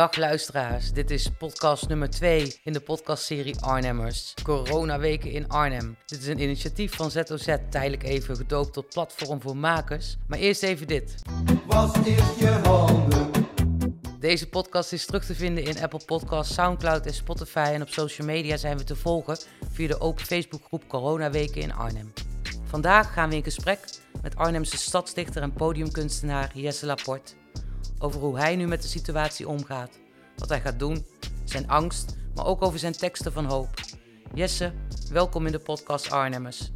Dag 0.00 0.16
luisteraars, 0.16 0.92
dit 0.92 1.10
is 1.10 1.30
podcast 1.38 1.88
nummer 1.88 2.10
2 2.10 2.60
in 2.64 2.72
de 2.72 2.80
podcastserie 2.80 3.60
Arnhemmers. 3.60 4.34
Coronaweken 4.42 5.30
in 5.30 5.48
Arnhem. 5.48 5.96
Dit 6.06 6.20
is 6.20 6.26
een 6.26 6.40
initiatief 6.40 6.94
van 6.94 7.10
ZOZ, 7.10 7.56
tijdelijk 7.70 8.02
even 8.02 8.36
gedoopt 8.36 8.72
tot 8.72 8.88
platform 8.88 9.40
voor 9.40 9.56
makers. 9.56 10.16
Maar 10.26 10.38
eerst 10.38 10.62
even 10.62 10.86
dit. 10.86 11.14
Was 11.66 11.92
eerst 12.04 12.38
je 12.38 12.48
handen. 12.48 13.30
Deze 14.20 14.48
podcast 14.48 14.92
is 14.92 15.06
terug 15.06 15.24
te 15.24 15.34
vinden 15.34 15.64
in 15.64 15.82
Apple 15.82 16.04
Podcasts, 16.06 16.54
Soundcloud 16.54 17.06
en 17.06 17.14
Spotify. 17.14 17.70
En 17.72 17.82
op 17.82 17.88
social 17.88 18.26
media 18.26 18.56
zijn 18.56 18.78
we 18.78 18.84
te 18.84 18.96
volgen 18.96 19.38
via 19.72 19.88
de 19.88 20.00
open 20.00 20.24
Facebookgroep 20.24 20.88
Coronaweken 20.88 21.60
in 21.60 21.72
Arnhem. 21.72 22.12
Vandaag 22.64 23.12
gaan 23.12 23.28
we 23.28 23.36
in 23.36 23.42
gesprek 23.42 23.80
met 24.22 24.36
Arnhemse 24.36 24.76
stadsdichter 24.76 25.42
en 25.42 25.52
podiumkunstenaar 25.52 26.50
Jesse 26.54 26.86
Laporte 26.86 27.39
over 28.02 28.20
hoe 28.20 28.38
hij 28.38 28.56
nu 28.56 28.66
met 28.66 28.82
de 28.82 28.88
situatie 28.88 29.48
omgaat, 29.48 30.00
wat 30.36 30.48
hij 30.48 30.60
gaat 30.60 30.78
doen, 30.78 31.06
zijn 31.44 31.68
angst, 31.68 32.16
maar 32.34 32.46
ook 32.46 32.62
over 32.62 32.78
zijn 32.78 32.92
teksten 32.92 33.32
van 33.32 33.44
hoop. 33.44 33.68
Jesse, 34.34 34.72
welkom 35.12 35.46
in 35.46 35.52
de 35.52 35.58
podcast 35.58 36.10
Arnhemmers. 36.10 36.70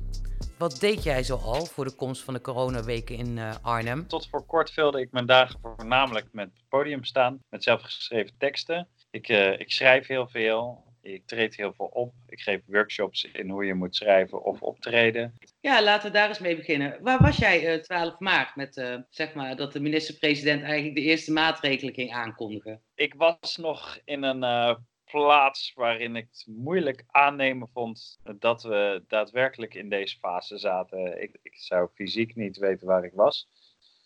Wat 0.58 0.80
deed 0.80 1.02
jij 1.02 1.22
zo 1.22 1.36
al 1.36 1.66
voor 1.66 1.84
de 1.84 1.94
komst 1.94 2.22
van 2.22 2.34
de 2.34 2.40
coronaweken 2.40 3.16
in 3.16 3.36
uh, 3.36 3.54
Arnhem? 3.62 4.06
Tot 4.06 4.28
voor 4.28 4.46
kort 4.46 4.70
vulde 4.70 5.00
ik 5.00 5.12
mijn 5.12 5.26
dagen 5.26 5.60
voornamelijk 5.62 6.26
met 6.32 6.50
podium 6.68 7.04
staan, 7.04 7.38
met 7.50 7.62
zelfgeschreven 7.62 8.34
teksten. 8.38 8.88
Ik, 9.10 9.28
uh, 9.28 9.60
ik 9.60 9.72
schrijf 9.72 10.06
heel 10.06 10.28
veel. 10.28 10.84
Ik 11.04 11.26
treed 11.26 11.56
heel 11.56 11.72
veel 11.72 11.86
op. 11.86 12.14
Ik 12.26 12.40
geef 12.40 12.60
workshops 12.66 13.24
in 13.24 13.50
hoe 13.50 13.64
je 13.64 13.74
moet 13.74 13.96
schrijven 13.96 14.44
of 14.44 14.62
optreden. 14.62 15.34
Ja, 15.60 15.82
laten 15.82 16.06
we 16.06 16.16
daar 16.16 16.28
eens 16.28 16.38
mee 16.38 16.56
beginnen. 16.56 16.98
Waar 17.02 17.22
was 17.22 17.36
jij 17.36 17.74
uh, 17.76 17.82
12 17.82 18.18
maart 18.18 18.56
met 18.56 18.76
uh, 18.76 18.96
zeg 19.10 19.34
maar 19.34 19.56
dat 19.56 19.72
de 19.72 19.80
minister-president 19.80 20.62
eigenlijk 20.62 20.94
de 20.94 21.02
eerste 21.02 21.32
maatregelen 21.32 21.94
ging 21.94 22.12
aankondigen? 22.12 22.82
Ik 22.94 23.14
was 23.14 23.56
nog 23.56 23.98
in 24.04 24.22
een 24.22 24.42
uh, 24.42 24.74
plaats 25.04 25.72
waarin 25.74 26.16
ik 26.16 26.26
het 26.30 26.46
moeilijk 26.46 27.04
aannemen 27.06 27.68
vond 27.72 28.18
dat 28.38 28.62
we 28.62 29.04
daadwerkelijk 29.08 29.74
in 29.74 29.88
deze 29.88 30.18
fase 30.18 30.58
zaten. 30.58 31.22
Ik, 31.22 31.38
ik 31.42 31.56
zou 31.56 31.88
fysiek 31.94 32.34
niet 32.34 32.56
weten 32.56 32.86
waar 32.86 33.04
ik 33.04 33.14
was, 33.14 33.48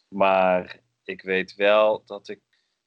maar 0.09 0.81
ik 1.05 1.23
weet 1.23 1.55
wel 1.55 2.03
dat 2.05 2.29
ik 2.29 2.41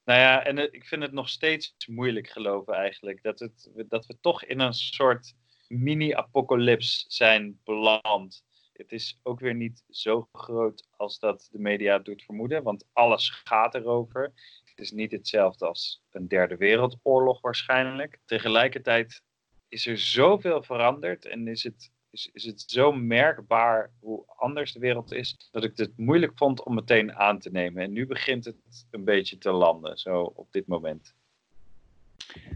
nou 0.05 0.19
ja, 0.19 0.45
en 0.45 0.73
ik 0.73 0.85
vind 0.85 1.01
het 1.01 1.11
nog 1.11 1.29
steeds 1.29 1.75
moeilijk 1.87 2.29
geloven 2.29 2.73
eigenlijk. 2.73 3.23
Dat, 3.23 3.39
het, 3.39 3.71
dat 3.87 4.05
we 4.05 4.19
toch 4.19 4.43
in 4.43 4.59
een 4.59 4.73
soort 4.73 5.33
mini-apocalyps 5.67 7.05
zijn 7.07 7.59
beland. 7.63 8.43
Het 8.73 8.91
is 8.91 9.19
ook 9.23 9.39
weer 9.39 9.55
niet 9.55 9.83
zo 9.89 10.27
groot 10.31 10.87
als 10.97 11.19
dat 11.19 11.47
de 11.51 11.59
media 11.59 11.99
doet 11.99 12.23
vermoeden, 12.23 12.63
want 12.63 12.85
alles 12.93 13.29
gaat 13.29 13.75
erover. 13.75 14.33
Het 14.63 14.79
is 14.79 14.91
niet 14.91 15.11
hetzelfde 15.11 15.65
als 15.67 16.03
een 16.11 16.27
derde 16.27 16.57
wereldoorlog 16.57 17.41
waarschijnlijk. 17.41 18.19
Tegelijkertijd 18.25 19.23
is 19.67 19.85
er 19.85 19.97
zoveel 19.97 20.63
veranderd 20.63 21.25
en 21.25 21.47
is 21.47 21.63
het 21.63 21.91
is, 22.11 22.29
is 22.33 22.45
het 22.45 22.63
zo 22.67 22.91
merkbaar 22.91 23.91
hoe 23.99 24.23
anders 24.35 24.73
de 24.73 24.79
wereld 24.79 25.11
is, 25.11 25.49
dat 25.51 25.63
ik 25.63 25.71
het 25.75 25.97
moeilijk 25.97 26.31
vond 26.35 26.63
om 26.63 26.73
meteen 26.73 27.15
aan 27.15 27.39
te 27.39 27.51
nemen. 27.51 27.83
En 27.83 27.91
nu 27.91 28.07
begint 28.07 28.45
het 28.45 28.55
een 28.91 29.03
beetje 29.03 29.37
te 29.37 29.51
landen, 29.51 29.97
zo 29.97 30.21
op 30.21 30.51
dit 30.51 30.67
moment. 30.67 31.13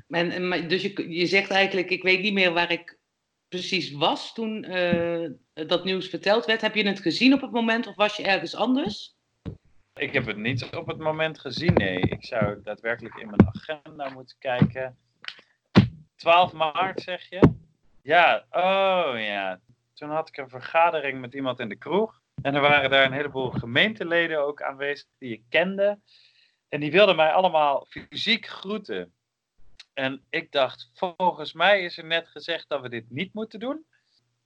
Maar, 0.08 0.68
dus 0.68 0.82
je, 0.82 1.10
je 1.10 1.26
zegt 1.26 1.50
eigenlijk, 1.50 1.90
ik 1.90 2.04
weet 2.04 2.22
niet 2.22 2.34
meer 2.34 2.54
waar 2.54 2.72
ik 2.72 2.98
precies 3.48 3.92
was 3.92 4.34
toen 4.34 4.72
uh, 4.72 5.30
dat 5.54 5.84
nieuws 5.84 6.08
verteld 6.08 6.46
werd. 6.46 6.62
Heb 6.62 6.76
je 6.76 6.88
het 6.88 7.00
gezien 7.00 7.34
op 7.34 7.42
het 7.42 7.52
moment 7.52 7.88
of 7.88 7.96
was 7.96 8.16
je 8.16 8.24
ergens 8.24 8.56
anders? 8.56 9.16
Ik 9.94 10.14
heb 10.14 10.26
het 10.26 10.38
niet 10.38 10.64
op 10.64 10.88
het 10.88 10.98
moment 10.98 11.40
gezien, 11.40 11.74
nee. 11.74 12.00
Ik 12.00 12.26
zou 12.26 12.62
daadwerkelijk 12.64 13.16
in 13.16 13.28
mijn 13.28 13.48
agenda 13.48 14.10
moeten 14.10 14.36
kijken. 14.40 14.98
12 16.16 16.54
maart 16.54 17.02
zeg 17.02 17.30
je? 17.30 17.40
Ja, 18.06 18.46
oh 18.52 19.20
ja. 19.20 19.60
Toen 19.94 20.10
had 20.10 20.28
ik 20.28 20.38
een 20.38 20.50
vergadering 20.50 21.22
met 21.22 21.34
iemand 21.34 21.60
in 21.60 21.70
de 21.70 21.76
kroeg. 21.76 22.22
En 22.42 22.56
er 22.56 22.62
waren 22.62 22.90
daar 22.90 23.06
een 23.06 23.12
heleboel 23.12 23.50
gemeenteleden 23.50 24.46
ook 24.46 24.62
aanwezig 24.62 25.08
die 25.18 25.34
ik 25.34 25.44
kende. 25.50 26.00
En 26.70 26.80
die 26.80 26.92
wilden 26.92 27.16
mij 27.16 27.32
allemaal 27.32 27.86
fysiek 27.90 28.46
groeten. 28.46 29.14
En 29.94 30.26
ik 30.30 30.52
dacht, 30.52 30.92
volgens 30.94 31.54
mij 31.54 31.84
is 31.84 31.98
er 31.98 32.06
net 32.06 32.28
gezegd 32.28 32.70
dat 32.70 32.82
we 32.82 32.90
dit 32.90 33.10
niet 33.10 33.34
moeten 33.34 33.60
doen. 33.60 33.86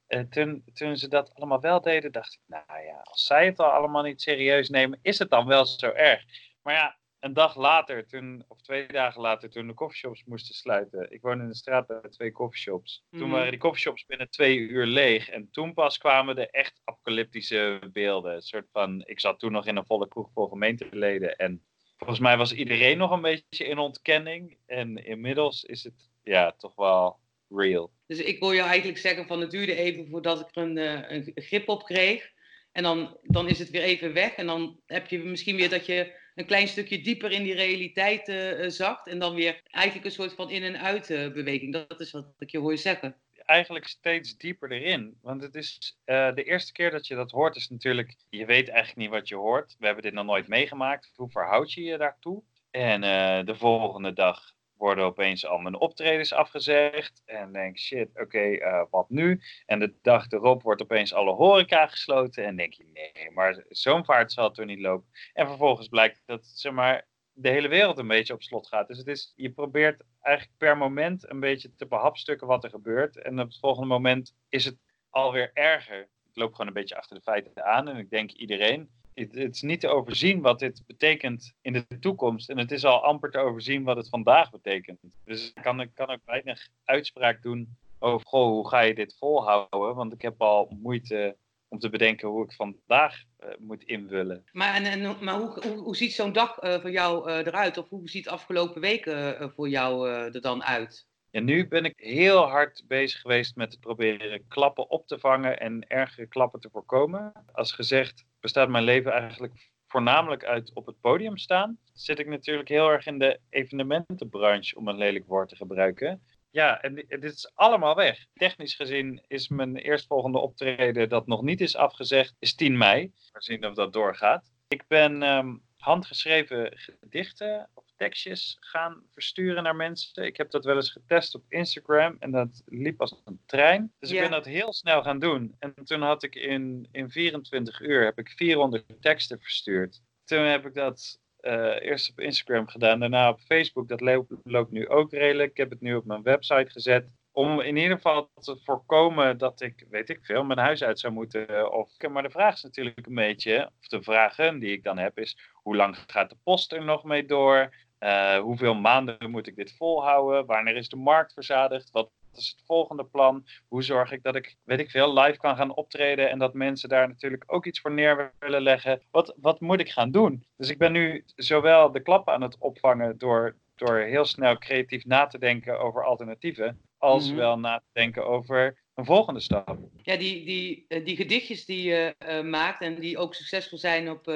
En 0.07 0.29
toen, 0.29 0.63
toen 0.73 0.97
ze 0.97 1.07
dat 1.07 1.33
allemaal 1.35 1.61
wel 1.61 1.81
deden, 1.81 2.11
dacht 2.11 2.33
ik, 2.33 2.41
nou 2.45 2.81
ja, 2.85 2.99
als 3.03 3.25
zij 3.25 3.45
het 3.45 3.59
al 3.59 3.71
allemaal 3.71 4.03
niet 4.03 4.21
serieus 4.21 4.69
nemen, 4.69 4.99
is 5.01 5.19
het 5.19 5.29
dan 5.29 5.45
wel 5.45 5.65
zo 5.65 5.91
erg. 5.91 6.23
Maar 6.61 6.73
ja, 6.73 6.97
een 7.19 7.33
dag 7.33 7.55
later, 7.55 8.07
toen, 8.07 8.43
of 8.47 8.61
twee 8.61 8.87
dagen 8.87 9.21
later, 9.21 9.49
toen 9.49 9.67
de 9.67 9.73
coffeeshops 9.73 10.23
moesten 10.25 10.55
sluiten. 10.55 11.11
Ik 11.11 11.21
woon 11.21 11.41
in 11.41 11.47
de 11.47 11.55
straat 11.55 11.87
bij 11.87 12.01
twee 12.09 12.31
coffeeshops. 12.31 13.03
Toen 13.11 13.19
mhm. 13.19 13.31
waren 13.31 13.49
die 13.49 13.59
coffeeshops 13.59 14.05
binnen 14.05 14.29
twee 14.29 14.57
uur 14.57 14.85
leeg. 14.85 15.29
En 15.29 15.49
toen 15.51 15.73
pas 15.73 15.97
kwamen 15.97 16.35
de 16.35 16.49
echt 16.49 16.81
apocalyptische 16.83 17.89
beelden. 17.93 18.33
Een 18.33 18.41
soort 18.41 18.67
van, 18.71 19.01
ik 19.05 19.19
zat 19.19 19.39
toen 19.39 19.51
nog 19.51 19.65
in 19.65 19.75
een 19.75 19.85
volle 19.85 20.07
kroeg 20.07 20.29
vol 20.33 20.47
gemeenteleden. 20.47 21.35
En 21.35 21.63
volgens 21.97 22.19
mij 22.19 22.37
was 22.37 22.53
iedereen 22.53 22.97
nog 22.97 23.11
een 23.11 23.21
beetje 23.21 23.65
in 23.65 23.77
ontkenning. 23.77 24.57
En 24.65 25.05
inmiddels 25.05 25.63
is 25.63 25.83
het 25.83 26.09
ja, 26.23 26.51
toch 26.51 26.75
wel 26.75 27.19
real. 27.49 27.91
Dus 28.07 28.19
ik 28.19 28.39
wil 28.39 28.53
jou 28.53 28.67
eigenlijk 28.67 28.99
zeggen 28.99 29.27
van 29.27 29.41
het 29.41 29.51
duurde 29.51 29.75
even 29.75 30.07
voordat 30.07 30.39
ik 30.39 30.55
er 30.55 30.63
een, 30.63 30.77
eh, 30.77 31.11
een 31.11 31.31
grip 31.35 31.69
op 31.69 31.83
kreeg. 31.83 32.31
En 32.71 32.83
dan, 32.83 33.17
dan 33.23 33.47
is 33.47 33.59
het 33.59 33.69
weer 33.69 33.81
even 33.81 34.13
weg. 34.13 34.33
En 34.33 34.45
dan 34.45 34.79
heb 34.85 35.07
je 35.07 35.19
misschien 35.19 35.55
weer 35.55 35.69
dat 35.69 35.85
je 35.85 36.17
een 36.39 36.45
klein 36.45 36.67
stukje 36.67 37.01
dieper 37.01 37.31
in 37.31 37.43
die 37.43 37.53
realiteit 37.53 38.27
uh, 38.29 38.69
zakt. 38.69 39.07
En 39.07 39.19
dan 39.19 39.35
weer 39.35 39.61
eigenlijk 39.63 40.05
een 40.05 40.11
soort 40.11 40.33
van 40.33 40.49
in- 40.49 40.63
en 40.63 40.79
uitbeweging. 40.79 41.75
Uh, 41.75 41.81
dat 41.87 41.99
is 41.99 42.11
wat 42.11 42.33
ik 42.37 42.49
je 42.49 42.57
hoor 42.57 42.77
zeggen. 42.77 43.15
Eigenlijk 43.45 43.87
steeds 43.87 44.37
dieper 44.37 44.71
erin. 44.71 45.17
Want 45.21 45.41
het 45.41 45.55
is 45.55 45.97
uh, 46.05 46.33
de 46.35 46.43
eerste 46.43 46.71
keer 46.71 46.91
dat 46.91 47.07
je 47.07 47.15
dat 47.15 47.31
hoort, 47.31 47.55
is 47.55 47.69
natuurlijk. 47.69 48.15
Je 48.29 48.45
weet 48.45 48.67
eigenlijk 48.67 48.97
niet 48.99 49.09
wat 49.19 49.27
je 49.27 49.35
hoort. 49.35 49.75
We 49.79 49.85
hebben 49.85 50.03
dit 50.03 50.13
nog 50.13 50.25
nooit 50.25 50.47
meegemaakt. 50.47 51.11
Hoe 51.15 51.29
verhoud 51.29 51.73
je 51.73 51.81
je 51.81 51.97
daartoe? 51.97 52.43
En 52.71 53.01
de 53.45 53.55
volgende 53.55 54.13
dag 54.13 54.53
worden 54.79 55.05
opeens 55.05 55.45
al 55.45 55.57
mijn 55.57 55.79
optredens 55.79 56.33
afgezegd. 56.33 57.21
En 57.25 57.51
denk, 57.51 57.77
shit, 57.77 58.09
oké, 58.13 58.47
uh, 58.47 58.83
wat 58.89 59.09
nu? 59.09 59.41
En 59.65 59.79
de 59.79 59.93
dag 60.01 60.31
erop 60.31 60.61
wordt 60.61 60.81
opeens 60.81 61.13
alle 61.13 61.31
horeca 61.31 61.87
gesloten. 61.87 62.45
En 62.45 62.55
denk 62.55 62.73
je, 62.73 62.85
nee, 62.93 63.31
maar 63.31 63.63
zo'n 63.69 64.05
vaart 64.05 64.31
zal 64.31 64.47
het 64.47 64.57
er 64.57 64.65
niet 64.65 64.79
lopen. 64.79 65.09
En 65.33 65.47
vervolgens 65.47 65.87
blijkt 65.87 66.21
dat, 66.25 66.45
zeg 66.45 66.71
maar, 66.71 67.07
de 67.33 67.49
hele 67.49 67.67
wereld 67.67 67.97
een 67.97 68.07
beetje 68.07 68.33
op 68.33 68.43
slot 68.43 68.67
gaat. 68.67 68.87
Dus 68.87 68.97
het 68.97 69.07
is, 69.07 69.33
je 69.35 69.51
probeert 69.51 70.03
eigenlijk 70.21 70.57
per 70.57 70.77
moment 70.77 71.29
een 71.29 71.39
beetje 71.39 71.75
te 71.75 71.87
behapstukken 71.87 72.47
wat 72.47 72.63
er 72.63 72.69
gebeurt. 72.69 73.21
En 73.21 73.39
op 73.39 73.47
het 73.47 73.59
volgende 73.59 73.87
moment 73.87 74.35
is 74.49 74.65
het 74.65 74.77
alweer 75.09 75.51
erger. 75.53 76.01
Ik 76.01 76.35
loop 76.35 76.51
gewoon 76.51 76.67
een 76.67 76.73
beetje 76.73 76.97
achter 76.97 77.15
de 77.15 77.21
feiten 77.21 77.65
aan. 77.65 77.87
En 77.87 77.97
ik 77.97 78.09
denk 78.09 78.31
iedereen 78.31 78.89
het, 79.19 79.35
het, 79.35 79.55
is 79.55 79.61
niet 79.61 79.79
te 79.79 79.87
overzien 79.87 80.41
wat 80.41 80.59
dit 80.59 80.83
betekent 80.87 81.53
in 81.61 81.73
de 81.73 81.99
toekomst. 81.99 82.49
En 82.49 82.57
het 82.57 82.71
is 82.71 82.85
al 82.85 83.03
amper 83.03 83.31
te 83.31 83.37
overzien 83.37 83.83
wat 83.83 83.97
het 83.97 84.09
vandaag 84.09 84.51
betekent. 84.51 84.99
Dus 85.25 85.47
ik 85.47 85.63
kan, 85.63 85.89
kan 85.93 86.09
ook 86.09 86.21
weinig 86.25 86.67
uitspraak 86.83 87.41
doen 87.41 87.77
over 87.99 88.27
goh, 88.27 88.47
hoe 88.47 88.67
ga 88.67 88.79
je 88.79 88.95
dit 88.95 89.15
volhouden. 89.17 89.95
Want 89.95 90.13
ik 90.13 90.21
heb 90.21 90.41
al 90.41 90.77
moeite 90.81 91.37
om 91.67 91.79
te 91.79 91.89
bedenken 91.89 92.27
hoe 92.27 92.43
ik 92.43 92.53
vandaag 92.53 93.23
uh, 93.39 93.49
moet 93.59 93.83
invullen. 93.83 94.43
Maar, 94.51 94.75
en, 94.75 94.83
en, 94.83 95.23
maar 95.23 95.35
hoe, 95.35 95.67
hoe, 95.67 95.77
hoe 95.77 95.95
ziet 95.95 96.13
zo'n 96.13 96.33
dag 96.33 96.63
uh, 96.63 96.79
voor 96.79 96.91
jou 96.91 97.29
uh, 97.29 97.37
eruit? 97.37 97.77
Of 97.77 97.89
hoe 97.89 98.09
ziet 98.09 98.23
de 98.23 98.29
afgelopen 98.29 98.81
weken 98.81 99.51
voor 99.55 99.69
jou 99.69 100.09
er 100.09 100.41
dan 100.41 100.63
uit? 100.63 101.07
En 101.31 101.45
nu 101.45 101.67
ben 101.67 101.85
ik 101.85 101.93
heel 101.95 102.47
hard 102.47 102.83
bezig 102.87 103.21
geweest 103.21 103.55
met 103.55 103.71
het 103.71 103.79
proberen 103.79 104.47
klappen 104.47 104.89
op 104.89 105.07
te 105.07 105.19
vangen 105.19 105.59
en 105.59 105.87
ergere 105.87 106.27
klappen 106.27 106.59
te 106.59 106.69
voorkomen. 106.69 107.31
Als 107.51 107.71
gezegd, 107.71 108.25
bestaat 108.39 108.69
mijn 108.69 108.83
leven 108.83 109.11
eigenlijk 109.11 109.69
voornamelijk 109.87 110.43
uit 110.45 110.73
op 110.73 110.85
het 110.85 110.99
podium 110.99 111.37
staan. 111.37 111.77
Zit 111.93 112.19
ik 112.19 112.27
natuurlijk 112.27 112.69
heel 112.69 112.89
erg 112.89 113.05
in 113.05 113.19
de 113.19 113.39
evenementenbranche, 113.49 114.75
om 114.75 114.87
een 114.87 114.97
lelijk 114.97 115.25
woord 115.27 115.49
te 115.49 115.55
gebruiken. 115.55 116.21
Ja, 116.51 116.81
en 116.81 116.95
dit 116.95 117.23
is 117.23 117.51
allemaal 117.55 117.95
weg. 117.95 118.25
Technisch 118.33 118.75
gezien 118.75 119.23
is 119.27 119.47
mijn 119.47 119.75
eerstvolgende 119.75 120.37
optreden 120.37 121.09
dat 121.09 121.27
nog 121.27 121.41
niet 121.41 121.61
is 121.61 121.75
afgezegd, 121.75 122.35
is 122.39 122.55
10 122.55 122.77
mei. 122.77 123.11
We 123.31 123.41
zien 123.41 123.65
of 123.65 123.73
dat 123.73 123.93
doorgaat. 123.93 124.51
Ik 124.67 124.87
ben 124.87 125.21
um, 125.23 125.61
handgeschreven 125.77 126.71
gedichten 126.75 127.69
tekstjes 127.99 128.57
gaan 128.59 129.03
versturen 129.11 129.63
naar 129.63 129.75
mensen. 129.75 130.25
Ik 130.25 130.37
heb 130.37 130.51
dat 130.51 130.65
wel 130.65 130.75
eens 130.75 130.91
getest 130.91 131.35
op 131.35 131.43
Instagram 131.47 132.15
en 132.19 132.31
dat 132.31 132.61
liep 132.65 133.01
als 133.01 133.21
een 133.25 133.39
trein. 133.45 133.93
Dus 133.99 134.11
ik 134.11 134.19
ben 134.19 134.31
dat 134.31 134.45
heel 134.45 134.73
snel 134.73 135.03
gaan 135.03 135.19
doen. 135.19 135.55
En 135.59 135.73
toen 135.83 136.01
had 136.01 136.23
ik 136.23 136.35
in, 136.35 136.87
in 136.91 137.09
24 137.09 137.81
uur 137.81 138.03
heb 138.03 138.17
ik 138.17 138.29
400 138.29 139.01
teksten 139.01 139.39
verstuurd. 139.39 140.01
Toen 140.25 140.43
heb 140.43 140.65
ik 140.65 140.73
dat 140.73 141.19
uh, 141.41 141.81
eerst 141.81 142.09
op 142.09 142.19
Instagram 142.19 142.67
gedaan, 142.67 142.99
daarna 142.99 143.29
op 143.29 143.39
Facebook. 143.39 143.87
Dat 143.87 144.01
loopt, 144.01 144.33
loopt 144.43 144.71
nu 144.71 144.87
ook 144.87 145.11
redelijk. 145.11 145.51
Ik 145.51 145.57
heb 145.57 145.69
het 145.69 145.81
nu 145.81 145.95
op 145.95 146.05
mijn 146.05 146.23
website 146.23 146.71
gezet 146.71 147.09
om 147.31 147.59
in 147.59 147.77
ieder 147.77 147.95
geval 147.95 148.31
te 148.39 148.57
voorkomen 148.63 149.37
dat 149.37 149.61
ik, 149.61 149.85
weet 149.89 150.09
ik 150.09 150.25
veel, 150.25 150.43
mijn 150.43 150.59
huis 150.59 150.83
uit 150.83 150.99
zou 150.99 151.13
moeten. 151.13 151.73
Of, 151.73 151.89
maar 152.09 152.23
de 152.23 152.29
vraag 152.29 152.53
is 152.53 152.63
natuurlijk 152.63 153.07
een 153.07 153.15
beetje, 153.15 153.71
of 153.79 153.87
de 153.87 154.03
vragen 154.03 154.59
die 154.59 154.71
ik 154.71 154.83
dan 154.83 154.97
heb, 154.97 155.19
is 155.19 155.37
hoe 155.53 155.75
lang 155.75 155.97
gaat 156.07 156.29
de 156.29 156.37
post 156.43 156.71
er 156.71 156.83
nog 156.83 157.03
mee 157.03 157.25
door? 157.25 157.75
Eh, 157.99 158.37
hoeveel 158.39 158.73
maanden 158.75 159.29
moet 159.31 159.47
ik 159.47 159.55
dit 159.55 159.75
volhouden? 159.77 160.45
Wanneer 160.45 160.75
is 160.75 160.89
de 160.89 160.95
markt 160.95 161.33
verzadigd? 161.33 161.91
Wat 161.91 162.09
is 162.35 162.47
het 162.57 162.65
volgende 162.65 163.05
plan? 163.05 163.45
Hoe 163.67 163.83
zorg 163.83 164.11
ik 164.11 164.23
dat 164.23 164.35
ik, 164.35 164.55
weet 164.63 164.79
ik 164.79 164.89
veel, 164.89 165.13
live 165.19 165.37
kan 165.37 165.55
gaan 165.55 165.75
optreden 165.75 166.29
en 166.29 166.39
dat 166.39 166.53
mensen 166.53 166.89
daar 166.89 167.07
natuurlijk 167.07 167.43
ook 167.47 167.65
iets 167.65 167.79
voor 167.79 167.91
neer 167.91 168.33
willen 168.39 168.61
leggen? 168.61 169.01
Wat, 169.11 169.33
wat 169.37 169.59
moet 169.59 169.79
ik 169.79 169.89
gaan 169.89 170.11
doen? 170.11 170.43
Dus 170.57 170.69
ik 170.69 170.77
ben 170.77 170.91
nu 170.91 171.23
zowel 171.35 171.91
de 171.91 171.99
klap 172.01 172.29
aan 172.29 172.41
het 172.41 172.57
opvangen 172.59 173.17
door, 173.17 173.55
door 173.75 173.97
heel 173.97 174.25
snel 174.25 174.57
creatief 174.57 175.05
na 175.05 175.27
te 175.27 175.39
denken 175.39 175.79
over 175.79 176.05
alternatieven, 176.05 176.81
als 176.97 177.27
Mhm. 177.27 177.35
wel 177.37 177.59
na 177.59 177.77
te 177.77 177.89
denken 177.93 178.25
over 178.27 178.81
een 178.95 179.05
volgende 179.05 179.39
stap. 179.39 179.77
Ja, 180.01 180.17
die, 180.17 180.45
die, 180.45 180.85
eh, 180.87 181.05
die 181.05 181.15
gedichtjes 181.15 181.65
die 181.65 181.83
je 181.83 182.15
eh, 182.17 182.41
maakt 182.41 182.81
en 182.81 182.99
die 182.99 183.17
ook 183.17 183.33
succesvol 183.35 183.77
zijn 183.77 184.09
op, 184.09 184.31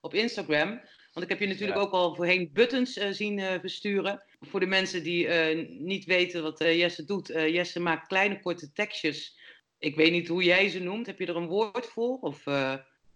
op 0.00 0.14
Instagram. 0.14 0.80
Want 1.14 1.26
ik 1.26 1.32
heb 1.32 1.40
je 1.40 1.46
natuurlijk 1.46 1.78
Ja. 1.78 1.84
ook 1.84 1.92
al 1.92 2.14
voorheen 2.14 2.50
buttons 2.52 2.96
eh, 2.96 3.10
zien 3.10 3.38
eh, 3.38 3.60
versturen. 3.60 4.24
Voor 4.40 4.60
de 4.60 4.66
mensen 4.66 5.02
die 5.02 5.26
eh, 5.26 5.68
niet 5.68 6.04
weten 6.04 6.42
wat 6.42 6.58
Jesse 6.58 7.04
doet. 7.04 7.26
Jesse 7.26 7.80
maakt 7.80 8.06
kleine 8.06 8.40
korte 8.40 8.72
tekstjes. 8.72 9.38
Ik 9.78 9.96
weet 9.96 10.12
niet 10.12 10.28
hoe 10.28 10.44
jij 10.44 10.68
ze 10.68 10.78
noemt. 10.78 11.06
Heb 11.06 11.18
je 11.18 11.26
er 11.26 11.36
een 11.36 11.46
woord 11.46 11.86
voor? 11.86 12.18
Of, 12.18 12.44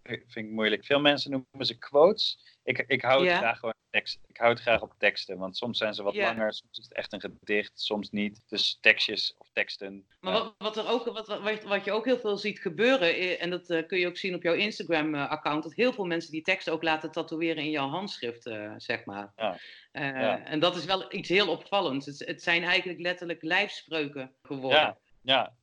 vind 0.08 0.36
ik 0.46 0.50
moeilijk. 0.50 0.84
Veel 0.84 1.00
mensen 1.00 1.30
noemen 1.30 1.66
ze 1.66 1.78
quotes. 1.78 2.38
Ik, 2.64 2.84
ik 2.86 3.02
hou 3.02 3.20
het 3.20 3.30
Ja. 3.30 3.36
graag 3.38 3.58
gewoon 3.58 3.74
tekst. 3.90 4.18
Ik 4.26 4.36
hou 4.36 4.50
het 4.50 4.60
graag 4.60 4.82
op 4.82 4.94
teksten, 4.98 5.38
want 5.38 5.56
soms 5.56 5.78
zijn 5.78 5.94
ze 5.94 6.02
wat 6.02 6.14
Ja. 6.14 6.26
langer, 6.26 6.52
soms 6.52 6.78
is 6.78 6.84
het 6.84 6.94
echt 6.94 7.12
een 7.12 7.20
gedicht, 7.20 7.80
soms 7.80 8.10
niet. 8.10 8.42
Dus 8.46 8.78
tekstjes 8.80 9.34
of 9.38 9.50
teksten. 9.52 10.06
Maar 10.20 10.32
ja. 10.34 10.38
wat, 10.42 10.54
wat, 10.58 10.76
er 10.76 10.88
ook, 10.88 11.04
wat, 11.04 11.26
wat, 11.26 11.62
wat 11.62 11.84
je 11.84 11.92
ook 11.92 12.04
heel 12.04 12.18
veel 12.18 12.36
ziet 12.36 12.58
gebeuren, 12.60 13.08
eh, 13.14 13.42
en 13.42 13.50
dat 13.50 13.70
eh, 13.70 13.86
kun 13.86 13.98
je 13.98 14.06
ook 14.06 14.16
zien 14.16 14.34
op 14.34 14.42
jouw 14.42 14.54
Instagram-account, 14.54 15.62
dat 15.62 15.74
heel 15.74 15.92
veel 15.92 16.04
mensen 16.04 16.30
die 16.32 16.42
teksten 16.42 16.72
ook 16.72 16.82
laten 16.82 17.10
tatoeëren 17.10 17.62
in 17.64 17.70
jouw 17.70 17.88
handschrift, 17.88 18.46
eh, 18.46 18.72
zeg 18.76 19.04
maar. 19.04 19.32
Ja. 19.36 19.58
Eh, 19.92 20.02
Ja. 20.02 20.44
En 20.44 20.60
dat 20.60 20.76
is 20.76 20.84
wel 20.84 21.14
iets 21.14 21.28
heel 21.28 21.48
opvallends. 21.50 22.06
Het, 22.06 22.18
het 22.26 22.42
zijn 22.42 22.62
eigenlijk 22.64 23.00
letterlijk 23.00 23.42
lijfspreuken 23.42 24.34
geworden. 24.42 24.98
Ja, 25.22 25.54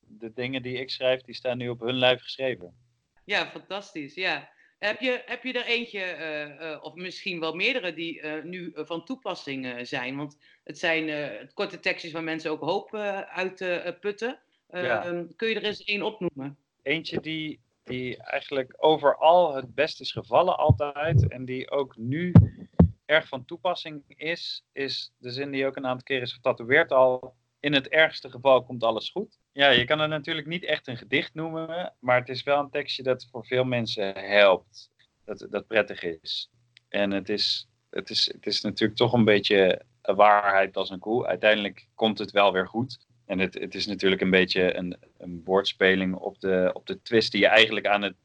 de 0.00 0.32
dingen 0.34 0.62
die 0.62 0.78
ik 0.78 0.90
schrijf, 0.90 1.20
die 1.20 1.34
staan 1.34 1.58
nu 1.58 1.68
op 1.68 1.80
hun 1.80 1.94
lijf 1.94 2.22
geschreven. 2.22 2.84
Ja, 3.26 3.46
fantastisch. 3.46 4.14
Ja. 4.14 4.48
Heb, 4.78 5.00
je, 5.00 5.22
heb 5.26 5.42
je 5.42 5.52
er 5.52 5.64
eentje, 5.64 6.00
eh, 6.00 6.72
eh, 6.72 6.84
of 6.84 6.94
misschien 6.94 7.40
wel 7.40 7.54
meerdere, 7.54 7.94
die 7.94 8.20
eh, 8.20 8.44
nu 8.44 8.72
van 8.74 9.04
toepassing 9.04 9.78
zijn? 9.88 10.16
Want 10.16 10.38
het 10.64 10.78
zijn 10.78 11.10
korte 11.54 11.80
tekstjes 11.80 12.12
waar 12.12 12.22
mensen 12.22 12.50
ook 12.50 12.60
hoop 12.60 12.94
uit 12.94 13.56
putten. 14.00 14.40
Eh, 14.66 14.82
Ja. 14.82 15.04
ehm, 15.04 15.26
kun 15.36 15.48
je 15.48 15.54
er 15.54 15.64
eens 15.64 15.84
één 15.84 16.02
opnoemen? 16.02 16.56
Eentje 16.82 17.20
die, 17.20 17.60
die 17.84 18.22
eigenlijk 18.22 18.74
overal 18.76 19.54
het 19.54 19.74
best 19.74 20.00
is 20.00 20.12
gevallen 20.12 20.56
altijd 20.58 21.28
en 21.28 21.44
die 21.44 21.70
ook 21.70 21.96
nu 21.96 22.32
erg 23.04 23.28
van 23.28 23.44
toepassing 23.44 24.04
is, 24.08 24.64
is 24.72 25.12
de 25.18 25.30
zin 25.30 25.50
die 25.50 25.66
ook 25.66 25.76
een 25.76 25.86
aantal 25.86 26.02
keer 26.04 26.22
is 26.22 26.32
getatoeëerd 26.32 26.92
al. 26.92 27.34
In 27.60 27.72
het 27.72 27.88
ergste 27.88 28.30
geval 28.30 28.64
komt 28.64 28.82
alles 28.82 29.10
goed. 29.10 29.38
Ja, 29.56 29.68
je 29.68 29.84
kan 29.84 29.98
het 29.98 30.10
natuurlijk 30.10 30.46
niet 30.46 30.64
echt 30.64 30.86
een 30.86 30.96
gedicht 30.96 31.34
noemen, 31.34 31.94
maar 32.00 32.18
het 32.18 32.28
is 32.28 32.42
wel 32.42 32.58
een 32.58 32.70
tekstje 32.70 33.02
dat 33.02 33.28
voor 33.30 33.46
veel 33.46 33.64
mensen 33.64 34.14
helpt. 34.18 34.90
Dat, 35.24 35.46
dat 35.50 35.66
prettig 35.66 36.02
is. 36.02 36.50
En 36.88 37.10
het 37.10 37.28
is, 37.28 37.68
het, 37.90 38.10
is, 38.10 38.32
het 38.32 38.46
is 38.46 38.60
natuurlijk 38.60 38.98
toch 38.98 39.12
een 39.12 39.24
beetje 39.24 39.82
een 40.02 40.14
waarheid 40.14 40.76
als 40.76 40.90
een 40.90 40.98
koe. 40.98 41.26
Uiteindelijk 41.26 41.88
komt 41.94 42.18
het 42.18 42.30
wel 42.30 42.52
weer 42.52 42.68
goed. 42.68 43.06
En 43.26 43.38
het, 43.38 43.54
het 43.54 43.74
is 43.74 43.86
natuurlijk 43.86 44.20
een 44.20 44.30
beetje 44.30 44.76
een, 44.76 44.96
een 45.18 45.42
woordspeling 45.44 46.14
op 46.14 46.40
de, 46.40 46.70
op 46.72 46.86
de 46.86 47.02
twist 47.02 47.32
die 47.32 47.40
je 47.40 47.48
eigenlijk 47.48 47.86
aan 47.86 48.02
het 48.02 48.16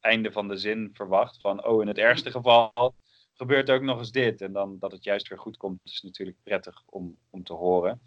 einde 0.00 0.32
van 0.32 0.48
de 0.48 0.56
zin 0.56 0.90
verwacht. 0.92 1.40
Van, 1.40 1.66
oh, 1.66 1.82
in 1.82 1.88
het 1.88 1.98
ergste 1.98 2.30
geval 2.30 2.94
gebeurt 3.34 3.70
ook 3.70 3.82
nog 3.82 3.98
eens 3.98 4.12
dit. 4.12 4.40
En 4.40 4.52
dan 4.52 4.78
dat 4.78 4.92
het 4.92 5.04
juist 5.04 5.28
weer 5.28 5.38
goed 5.38 5.56
komt, 5.56 5.80
is 5.84 6.02
natuurlijk 6.02 6.38
prettig 6.42 6.82
om, 6.86 7.16
om 7.30 7.44
te 7.44 7.52
horen. 7.52 8.00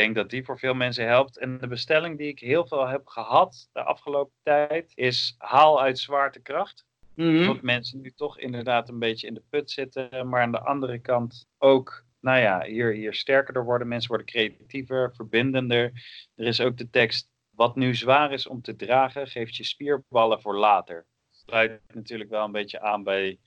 Denk 0.00 0.14
dat 0.14 0.30
die 0.30 0.44
voor 0.44 0.58
veel 0.58 0.74
mensen 0.74 1.06
helpt. 1.06 1.38
En 1.38 1.58
de 1.58 1.66
bestelling 1.66 2.18
die 2.18 2.28
ik 2.28 2.38
heel 2.38 2.66
veel 2.66 2.88
heb 2.88 3.06
gehad 3.06 3.68
de 3.72 3.82
afgelopen 3.82 4.34
tijd 4.42 4.92
is 4.94 5.34
haal 5.38 5.82
uit 5.82 5.98
zwaartekracht. 5.98 6.86
Mhm. 7.14 7.46
Dat 7.46 7.62
mensen 7.62 8.00
nu 8.00 8.10
toch 8.10 8.38
inderdaad 8.38 8.88
een 8.88 8.98
beetje 8.98 9.26
in 9.26 9.34
de 9.34 9.42
put 9.50 9.70
zitten. 9.70 10.28
Maar 10.28 10.42
aan 10.42 10.52
de 10.52 10.60
andere 10.60 10.98
kant 10.98 11.46
ook, 11.58 12.04
nou 12.20 12.38
ja, 12.38 12.62
hier, 12.62 12.92
hier 12.92 13.14
sterker 13.14 13.54
door 13.54 13.64
worden. 13.64 13.88
Mensen 13.88 14.08
worden 14.08 14.26
creatiever, 14.26 15.14
verbindender. 15.14 15.92
Er 16.34 16.46
is 16.46 16.60
ook 16.60 16.76
de 16.76 16.90
tekst, 16.90 17.30
wat 17.50 17.76
nu 17.76 17.94
zwaar 17.94 18.32
is 18.32 18.46
om 18.46 18.62
te 18.62 18.76
dragen, 18.76 19.26
geeft 19.26 19.56
je 19.56 19.64
spierballen 19.64 20.40
voor 20.40 20.56
later. 20.56 21.06
Sluit 21.30 21.80
natuurlijk 21.94 22.30
wel 22.30 22.44
een 22.44 22.52
beetje 22.52 22.80
aan 22.80 23.02
bij 23.02 23.38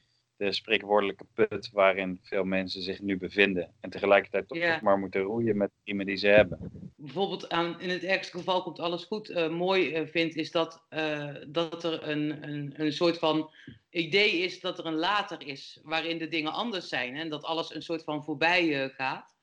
de 0.43 0.51
spreekwoordelijke 0.53 1.25
put 1.33 1.69
waarin 1.71 2.19
veel 2.21 2.43
mensen 2.43 2.81
zich 2.81 3.01
nu 3.01 3.17
bevinden. 3.17 3.73
En 3.79 3.89
tegelijkertijd 3.89 4.47
toch 4.47 4.57
Ja. 4.57 4.79
maar 4.81 4.99
moeten 4.99 5.21
roeien 5.21 5.57
met 5.57 5.69
de 5.69 5.81
riemen 5.83 6.05
die 6.05 6.15
ze 6.15 6.27
hebben. 6.27 6.71
bijvoorbeeld 6.95 7.49
aan, 7.49 7.79
in 7.81 7.89
het 7.89 8.03
ergste 8.03 8.37
geval 8.37 8.63
komt 8.63 8.79
alles 8.79 9.03
goed, 9.03 9.29
eh, 9.29 9.49
mooi 9.49 9.93
eh, 9.93 10.07
vind, 10.07 10.35
is 10.35 10.51
dat, 10.51 10.85
eh, 10.89 11.35
dat 11.47 11.83
er 11.83 12.07
een, 12.07 12.43
een, 12.49 12.73
een 12.75 12.93
soort 12.93 13.17
van 13.17 13.51
idee 13.89 14.31
is 14.31 14.59
dat 14.59 14.79
er 14.79 14.85
een 14.85 14.95
later 14.95 15.47
is, 15.47 15.79
waarin 15.83 16.17
de 16.17 16.27
dingen 16.27 16.53
anders 16.53 16.87
zijn 16.87 17.15
en 17.15 17.29
dat 17.29 17.43
alles 17.43 17.75
een 17.75 17.81
soort 17.81 18.03
van 18.03 18.23
voorbij 18.23 18.89
gaat. 18.89 19.35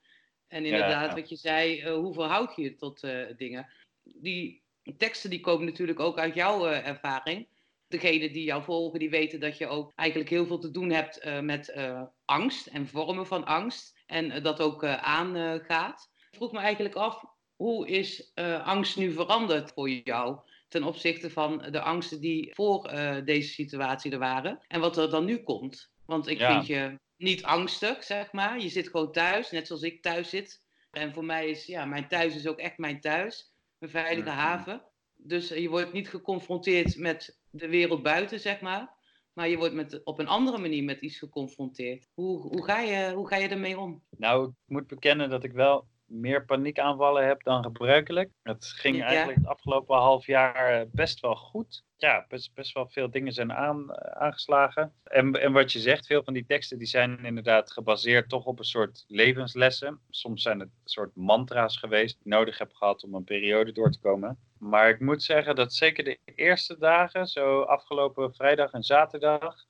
En 0.49 0.65
inderdaad, 0.65 1.11
ja. 1.11 1.15
wat 1.15 1.29
je 1.29 1.37
zei, 1.37 1.89
hoe 1.91 2.15
verhoud 2.15 2.57
je 2.57 2.63
je 2.63 2.77
tot 2.77 3.07
dingen? 3.37 3.67
Die 4.03 4.63
teksten 4.97 5.31
die 5.31 5.41
komen 5.41 5.67
natuurlijk 5.67 6.01
ook 6.01 6.19
uit 6.19 6.35
jouw 6.35 6.67
ervaring. 6.67 7.47
Degenen 7.91 8.33
die 8.33 8.45
jou 8.45 8.63
volgen, 8.63 8.99
die 8.99 9.11
weten 9.11 9.41
dat 9.41 9.59
je 9.59 9.67
ook 9.67 9.93
eigenlijk 9.95 10.31
heel 10.31 10.47
veel 10.47 10.59
te 10.59 10.71
doen 10.71 10.91
hebt 10.91 11.19
eh, 11.19 11.41
met 11.41 11.69
eh, 11.69 12.03
angst 12.25 12.67
en 12.67 12.89
vormen 12.89 13.27
van 13.27 13.45
angst. 13.45 13.99
En 14.07 14.31
eh, 14.31 14.43
dat 14.43 14.61
ook 14.61 14.85
aangaat. 14.85 16.11
Ik 16.31 16.37
vroeg 16.37 16.53
me 16.53 16.59
eigenlijk 16.59 16.95
af, 16.95 17.25
hoe 17.57 17.89
is 17.89 18.33
angst 18.65 18.97
nu 18.97 19.13
veranderd 19.13 19.73
voor 19.73 19.89
jou 19.91 20.39
ten 20.69 20.85
opzichte 20.85 21.31
van 21.31 21.67
de 21.71 21.81
angsten 21.81 22.21
die 22.21 22.55
voor 22.55 22.91
deze 23.25 23.49
situatie 23.49 24.13
er 24.13 24.19
waren 24.19 24.61
en 24.69 24.81
wat 24.81 24.97
er 24.97 25.11
dan 25.11 25.25
nu 25.25 25.43
komt? 25.43 25.93
Want 26.07 26.29
ik 26.29 26.39
Ja. 26.39 26.53
vind 26.53 26.67
je 26.67 26.99
niet 27.17 27.43
angstig, 27.45 28.05
zeg 28.05 28.33
maar. 28.33 28.61
Je 28.61 28.69
zit 28.69 28.89
gewoon 28.89 29.13
thuis, 29.13 29.51
net 29.51 29.67
zoals 29.67 29.83
ik 29.83 30.03
thuis 30.03 30.29
zit. 30.31 30.63
En 30.91 31.13
voor 31.13 31.25
mij 31.25 31.49
is, 31.49 31.67
ja, 31.67 31.85
mijn 31.85 32.09
thuis 32.09 32.35
is 32.35 32.47
ook 32.47 32.59
echt 32.59 32.79
mijn 32.79 33.01
thuis, 33.01 33.53
mijn 33.79 33.93
veilige 33.93 34.29
Mhm. 34.29 34.39
haven. 34.39 34.83
Dus 35.17 35.49
je 35.49 35.69
wordt 35.69 35.93
niet 35.93 36.09
geconfronteerd 36.09 36.97
met 36.97 37.40
de 37.51 37.69
wereld 37.69 38.03
buiten, 38.03 38.41
zeg 38.41 38.61
maar. 38.61 38.99
Maar 39.33 39.49
je 39.49 39.57
wordt 39.57 39.75
met, 39.75 40.01
op 40.05 40.19
een 40.19 40.29
andere 40.29 40.59
manier 40.59 40.85
met 40.85 41.01
iets 41.01 41.19
geconfronteerd. 41.19 42.09
Hoe, 42.15 42.41
hoe, 42.41 42.65
ga, 42.65 42.81
je, 42.81 43.13
hoe 43.15 43.29
ga 43.29 43.37
je 43.37 43.49
ermee 43.49 43.79
om? 43.79 44.03
Nou, 44.17 44.49
ik 44.49 44.53
moet 44.67 44.87
bekennen 44.87 45.31
dat 45.31 45.45
ik 45.45 45.53
wel 45.53 45.87
meer 46.05 46.45
paniekaanvallen 46.45 47.27
heb 47.27 47.43
dan 47.43 47.63
gebruikelijk. 47.63 48.31
Het 48.43 48.65
ging 48.65 48.97
Ja. 48.97 49.05
eigenlijk 49.05 49.39
het 49.39 49.47
afgelopen 49.47 49.97
half 49.97 50.27
jaar 50.27 50.81
eh, 50.81 50.87
best 50.93 51.21
wel 51.21 51.37
goed. 51.37 51.85
Ja, 51.97 52.25
best, 52.29 52.55
best 52.55 52.73
wel 52.73 52.89
veel 52.89 53.11
dingen 53.11 53.33
zijn 53.33 53.53
aan, 53.53 53.91
eh, 53.93 54.21
aangeslagen. 54.23 54.93
En, 55.05 55.33
en 55.41 55.53
wat 55.53 55.73
je 55.73 55.79
zegt, 55.79 56.07
veel 56.07 56.23
van 56.25 56.35
die 56.35 56.47
teksten 56.47 56.79
die 56.79 56.87
zijn 56.87 57.25
inderdaad 57.25 57.73
gebaseerd 57.73 58.29
toch 58.29 58.45
op 58.45 58.59
een 58.59 58.65
soort 58.65 59.05
levenslessen. 59.09 60.01
Soms 60.11 60.43
zijn 60.43 60.61
het 60.61 60.69
een 60.69 60.89
soort 60.91 61.17
mantra's 61.17 61.77
geweest 61.77 62.15
die 62.15 62.33
ik 62.33 62.39
nodig 62.39 62.59
heb 62.59 62.73
gehad 62.73 63.03
om 63.05 63.15
een 63.15 63.25
periode 63.25 63.73
door 63.73 63.91
te 63.91 64.01
komen. 64.01 64.39
Maar 64.61 64.89
ik 64.89 65.01
moet 65.01 65.23
zeggen 65.23 65.55
dat 65.55 65.75
zeker 65.75 66.05
de 66.05 66.19
eerste 66.25 66.79
dagen, 66.79 67.27
zo 67.27 67.61
afgelopen 67.63 68.35
vrijdag 68.35 68.73
en 68.73 68.83
zaterdag, 68.83 69.65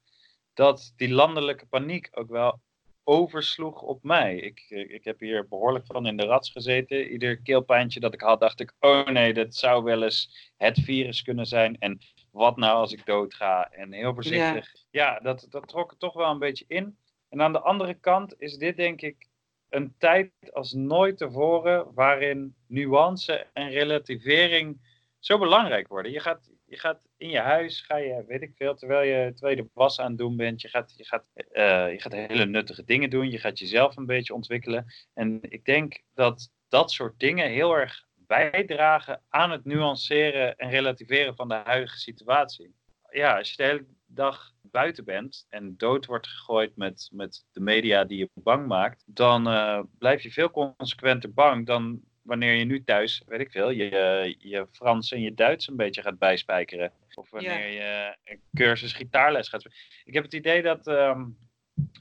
dat 0.54 0.92
die 0.96 1.12
landelijke 1.12 1.66
paniek 1.66 2.08
ook 2.12 2.28
wel 2.28 2.60
oversloeg 3.04 3.82
op 3.82 4.02
mij. 4.02 4.36
Ik, 4.36 4.66
eh, 4.68 4.94
ik 4.94 5.04
heb 5.04 5.20
hier 5.20 5.48
behoorlijk 5.48 5.86
van 5.86 6.06
in 6.06 6.16
de 6.16 6.24
rats 6.26 6.50
gezeten. 6.50 7.12
Ieder 7.12 7.42
keelpijntje 7.42 8.00
dat 8.00 8.14
ik 8.14 8.20
had, 8.20 8.40
dacht 8.40 8.60
ik: 8.60 8.72
oh 8.80 9.06
nee, 9.06 9.34
dat 9.34 9.54
zou 9.54 9.84
wel 9.84 10.02
eens 10.02 10.50
het 10.56 10.80
virus 10.80 11.22
kunnen 11.22 11.46
zijn. 11.46 11.78
En 11.78 11.98
wat 12.30 12.56
nou 12.56 12.76
als 12.76 12.92
ik 12.92 13.06
doodga? 13.06 13.70
En 13.70 13.92
heel 13.92 14.14
voorzichtig. 14.14 14.72
Ja, 14.90 15.20
dat, 15.20 15.46
dat 15.50 15.68
trok 15.68 15.90
er 15.90 15.98
toch 15.98 16.14
wel 16.14 16.30
een 16.30 16.38
beetje 16.38 16.64
in. 16.68 16.98
En 17.28 17.42
aan 17.42 17.52
de 17.52 17.60
andere 17.60 17.94
kant 17.94 18.34
is 18.38 18.56
dit 18.56 18.76
denk 18.76 19.00
ik 19.00 19.28
een 19.70 19.94
tijd 19.98 20.32
als 20.52 20.72
nooit 20.72 21.16
tevoren 21.16 21.94
waarin 21.94 22.54
nuance 22.66 23.46
en 23.52 23.70
relativering 23.70 24.80
zo 25.18 25.38
belangrijk 25.38 25.88
worden. 25.88 26.12
Je 26.12 26.20
gaat, 26.20 26.50
je 26.64 26.78
gaat 26.78 27.00
in 27.16 27.30
je 27.30 27.38
huis, 27.38 27.80
ga 27.80 27.96
je, 27.96 28.24
weet 28.26 28.42
ik 28.42 28.52
veel, 28.54 28.74
terwijl 28.74 29.08
je, 29.08 29.32
terwijl 29.32 29.56
je 29.56 29.62
de 29.62 29.68
was 29.72 30.00
aan 30.00 30.08
het 30.08 30.18
doen 30.18 30.36
bent, 30.36 30.60
je 30.60 30.68
gaat, 30.68 30.94
je, 30.96 31.04
gaat, 31.04 31.24
eh, 31.34 31.92
je 31.92 32.00
gaat 32.00 32.12
hele 32.12 32.46
nuttige 32.46 32.84
dingen 32.84 33.10
doen, 33.10 33.30
je 33.30 33.38
gaat 33.38 33.58
jezelf 33.58 33.96
een 33.96 34.06
beetje 34.06 34.34
ontwikkelen. 34.34 34.86
En 35.14 35.38
ik 35.42 35.64
denk 35.64 36.02
dat 36.14 36.50
dat 36.68 36.90
soort 36.90 37.18
dingen 37.18 37.50
heel 37.50 37.76
erg 37.76 38.04
bijdragen 38.14 39.22
aan 39.28 39.50
het 39.50 39.64
nuanceren 39.64 40.56
en 40.56 40.70
relativeren 40.70 41.36
van 41.36 41.48
de 41.48 41.54
huidige 41.54 41.98
situatie. 41.98 42.74
Ja, 43.10 43.36
als 43.36 43.50
je 43.50 43.56
de 43.56 43.62
hele 43.62 43.86
dag 44.06 44.52
buiten 44.62 45.04
bent 45.04 45.46
en 45.48 45.76
dood 45.76 46.06
wordt 46.06 46.26
gegooid 46.26 46.76
met, 46.76 47.08
met 47.12 47.44
de 47.52 47.60
media 47.60 48.04
die 48.04 48.18
je 48.18 48.30
bang 48.34 48.66
maakt, 48.66 49.02
dan 49.06 49.48
eh, 49.48 49.80
blijf 49.98 50.22
je 50.22 50.30
veel 50.30 50.50
consequenter 50.50 51.32
bang 51.32 51.66
dan 51.66 52.00
wanneer 52.22 52.54
je 52.54 52.64
nu 52.64 52.84
thuis, 52.84 53.22
weet 53.26 53.40
ik 53.40 53.50
veel, 53.50 53.70
je, 53.70 54.34
je 54.38 54.66
Frans 54.72 55.12
en 55.12 55.20
je 55.20 55.34
Duits 55.34 55.68
een 55.68 55.76
beetje 55.76 56.02
gaat 56.02 56.18
bijspijkeren. 56.18 56.92
Of 57.14 57.30
wanneer 57.30 57.68
je 57.68 58.16
een 58.24 58.40
cursus 58.54 58.92
gitaarles 58.92 59.48
gaat. 59.48 59.64
Ik 60.04 60.14
heb 60.14 60.24
het 60.24 60.32
idee 60.32 60.62
dat, 60.62 60.86
ehm, 60.86 61.24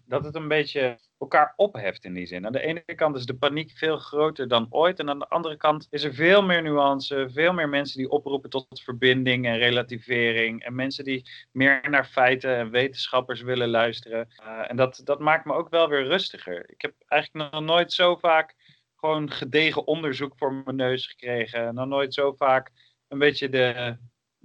dat 0.06 0.24
het 0.24 0.36
een 0.36 0.48
beetje 0.48 1.00
elkaar 1.18 1.54
opheft 1.56 2.04
in 2.06 2.14
die 2.14 2.26
zin. 2.26 2.46
Aan 2.46 2.52
de 2.52 2.62
ene 2.62 2.84
kant 2.96 3.16
is 3.16 3.26
de 3.26 3.38
paniek 3.38 3.78
veel 3.78 3.98
groter 3.98 4.48
dan 4.48 4.68
ooit. 4.70 5.00
En 5.00 5.10
aan 5.10 5.20
de 5.20 5.28
andere 5.28 5.58
kant 5.58 5.88
is 5.90 6.04
er 6.04 6.14
veel 6.14 6.44
meer 6.44 6.62
nuance, 6.62 7.30
veel 7.34 7.54
meer 7.54 7.70
mensen 7.70 7.98
die 7.98 8.10
oproepen 8.10 8.50
tot 8.50 8.82
verbinding 8.84 9.46
en 9.46 9.58
relativering. 9.58 10.64
En 10.64 10.76
mensen 10.76 11.04
die 11.04 11.30
meer 11.52 11.90
naar 11.90 12.06
feiten 12.06 12.56
en 12.56 12.70
wetenschappers 12.70 13.42
willen 13.42 13.70
luisteren. 13.70 14.28
Uh, 14.44 14.70
en 14.70 14.76
dat, 14.76 15.02
dat 15.04 15.20
maakt 15.20 15.46
me 15.46 15.54
ook 15.54 15.70
wel 15.70 15.90
weer 15.90 16.08
rustiger. 16.08 16.70
Ik 16.70 16.82
heb 16.82 16.94
eigenlijk 17.08 17.52
nog 17.52 17.64
nooit 17.64 17.94
zo 17.94 18.16
vaak 18.16 18.56
gewoon 18.96 19.32
gedegen 19.32 19.88
onderzoek 19.88 20.34
voor 20.38 20.54
mijn 20.54 20.76
neus 20.76 21.08
gekregen. 21.08 21.76
Nog 21.76 21.88
nooit 21.88 22.14
zo 22.14 22.34
vaak 22.34 22.72
een 23.08 23.20
beetje 23.20 23.50
de, 23.50 23.98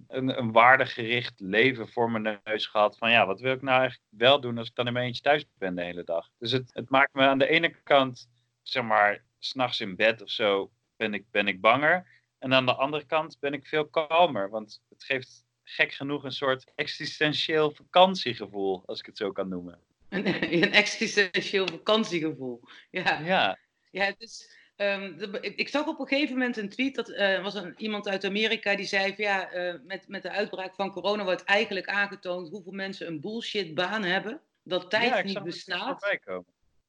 een, 0.09 0.39
een 0.39 0.53
waardegericht 0.53 1.41
leven 1.41 1.89
voor 1.89 2.11
mijn 2.11 2.41
neus 2.45 2.67
gehad. 2.67 2.99
Van 2.99 3.11
ja, 3.11 3.27
wat 3.27 3.41
wil 3.41 3.53
ik 3.53 3.63
nou 3.63 3.81
eigenlijk 3.81 4.11
wel 4.11 4.41
doen 4.41 4.59
als 4.59 4.69
ik 4.69 4.75
dan 4.75 4.87
in 4.87 4.93
mijn 4.93 5.07
eentje 5.07 5.23
thuis 5.23 5.45
ben 5.59 5.75
de 5.75 5.83
hele 5.83 6.05
dag. 6.05 6.31
Dus 6.39 6.53
het, 6.53 6.71
het 6.73 6.91
maakt 6.91 7.15
me 7.15 7.23
aan 7.23 7.39
de 7.39 7.49
ene 7.49 7.83
kant, 7.83 8.29
zeg 8.63 8.85
maar, 8.85 9.25
s'nachts 9.39 9.81
in 9.81 9.97
bed 9.97 10.23
of 10.23 10.31
zo, 10.31 10.71
ben 10.97 11.15
ik, 11.15 11.25
ben 11.31 11.49
ik 11.49 11.61
banger. 11.61 12.07
En 12.39 12.55
aan 12.55 12.67
de 12.67 12.75
andere 12.75 13.05
kant 13.05 13.37
ben 13.41 13.53
ik 13.53 13.67
veel 13.67 13.89
kalmer. 13.89 14.51
Want 14.51 14.83
het 14.89 15.05
geeft 15.05 15.45
gek 15.63 15.93
genoeg 15.93 16.25
een 16.25 16.33
soort 16.33 16.73
existentieel 16.75 17.71
vakantiegevoel, 17.71 18.83
als 18.87 18.99
ik 18.99 19.07
het 19.07 19.17
zo 19.17 19.33
kan 19.33 19.49
noemen. 19.49 19.81
Een, 20.09 20.27
een 20.63 20.73
existentieel 20.73 21.69
vakantiegevoel. 21.69 22.61
Ja. 22.91 23.19
Ja. 23.19 23.59
Ja, 23.91 24.05
het 24.05 24.21
is, 24.21 24.57
Um, 24.77 25.35
ik, 25.41 25.69
zag 25.69 25.87
op 25.87 26.01
een 26.01 26.07
gegeven 26.07 26.33
moment 26.33 26.57
een 26.57 26.69
tweet, 26.69 26.95
dat 26.95 27.09
uh, 27.09 27.43
was 27.43 27.55
een, 27.55 27.75
iemand 27.77 28.09
uit 28.09 28.25
Amerika 28.25 28.77
die 28.77 28.87
zei 28.87 29.15
van 29.15 29.25
ja, 29.25 29.55
uh, 29.55 29.75
met, 29.85 30.09
met 30.09 30.23
de 30.23 30.31
uitbraak 30.31 30.75
van 30.75 30.91
corona 30.91 31.25
wordt 31.25 31.45
eigenlijk 31.45 31.87
aangetoond 31.87 32.49
hoeveel 32.49 32.73
mensen 32.73 33.07
een 33.07 33.21
bullshit 33.21 33.75
baan 33.75 34.05
hebben, 34.05 34.41
dat 34.63 34.91
tijd 34.91 35.09
ja, 35.09 35.23
niet 35.23 35.43
bestaat. 35.43 36.19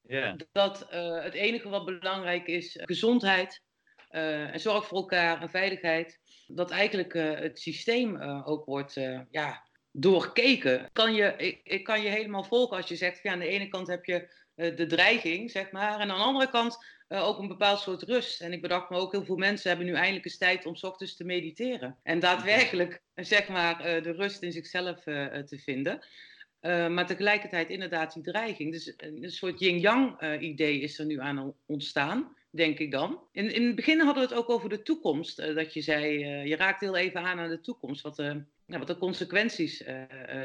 Yeah. 0.08 0.36
Dat 0.52 0.88
uh, 0.94 1.24
het 1.24 1.34
enige 1.34 1.70
wat 1.70 1.86
belangrijk 1.86 2.48
is 2.48 2.78
gezondheid 2.82 3.62
en 4.10 4.60
zorg 4.60 4.88
voor 4.88 4.98
elkaar 4.98 5.42
en 5.42 5.50
veiligheid. 5.50 6.20
Dat 6.48 6.72
eigenlijk 6.72 7.14
het 7.14 7.60
systeem 7.60 8.22
ook 8.22 8.66
wordt 8.66 8.94
ja, 9.30 9.64
doorkeken. 9.92 10.90
Kan 10.94 11.14
je, 11.14 11.34
ik, 11.38 11.60
ik, 11.64 11.84
kan 11.84 12.02
je 12.02 12.10
helemaal 12.10 12.44
volgen 12.44 12.78
als 12.78 12.88
je 12.88 12.96
zegt, 12.96 13.24
ja, 13.24 13.32
aan 13.32 13.40
de 13.40 13.48
ene 13.48 13.68
kant 13.68 13.88
heb 13.88 14.06
je 14.06 14.44
de 14.56 14.86
dreiging, 14.86 15.52
zeg 15.52 15.72
maar, 15.72 16.00
en 16.00 16.12
aan 16.12 16.18
de 16.18 16.24
andere 16.24 16.50
kant 16.50 16.78
uh, 17.10 17.28
ook 17.28 17.40
een 17.40 17.48
bepaald 17.48 17.80
soort 17.80 18.02
rust. 18.02 18.42
En 18.42 18.54
ik 18.54 18.62
bedacht 18.62 18.90
me 18.90 18.98
ook, 18.98 19.12
heel 19.12 19.26
veel 19.26 19.36
mensen 19.36 19.70
hebben 19.70 19.88
nu 19.88 19.94
eindelijk 19.94 20.26
eens 20.26 20.38
tijd 20.38 20.66
om 20.66 20.76
s 20.76 20.84
ochtends 20.84 21.16
te 21.16 21.24
mediteren. 21.24 21.98
En 22.04 22.20
daadwerkelijk, 22.20 23.02
zeg 23.16 23.48
maar, 23.48 23.80
uh, 23.80 24.04
de 24.04 24.12
rust 24.12 24.42
in 24.42 24.52
zichzelf 24.52 25.04
te 25.04 25.60
vinden. 25.64 26.06
maar 26.62 27.08
tegelijkertijd 27.08 27.70
inderdaad 27.70 28.14
die 28.14 28.24
dreiging. 28.24 28.72
Dus 28.72 28.94
een 28.98 29.32
soort 29.32 29.60
yin-yang 29.60 30.22
idee 30.40 30.80
is 30.80 31.00
er 31.00 31.06
nu 31.06 31.20
aan 31.20 31.54
ontstaan, 31.66 32.36
denk 32.50 32.80
ik 32.80 32.92
dan. 32.92 33.20
In, 33.32 33.54
in 33.54 33.66
het 33.66 33.76
begin 33.76 34.00
hadden 34.00 34.24
we 34.24 34.30
het 34.30 34.40
ook 34.40 34.50
over 34.50 34.70
de 34.70 34.82
toekomst. 34.82 35.38
dat 35.38 35.74
je 35.74 35.82
zei, 35.82 36.26
je 36.48 36.56
raakt 36.56 36.80
heel 36.80 36.96
even 36.96 37.22
aan 37.22 37.40
aan 37.40 37.50
de 37.50 37.62
toekomst. 37.62 38.02
Wat, 38.02 38.18
nou, 38.18 38.44
wat 38.68 38.88
de 38.88 38.98
consequenties 38.98 39.84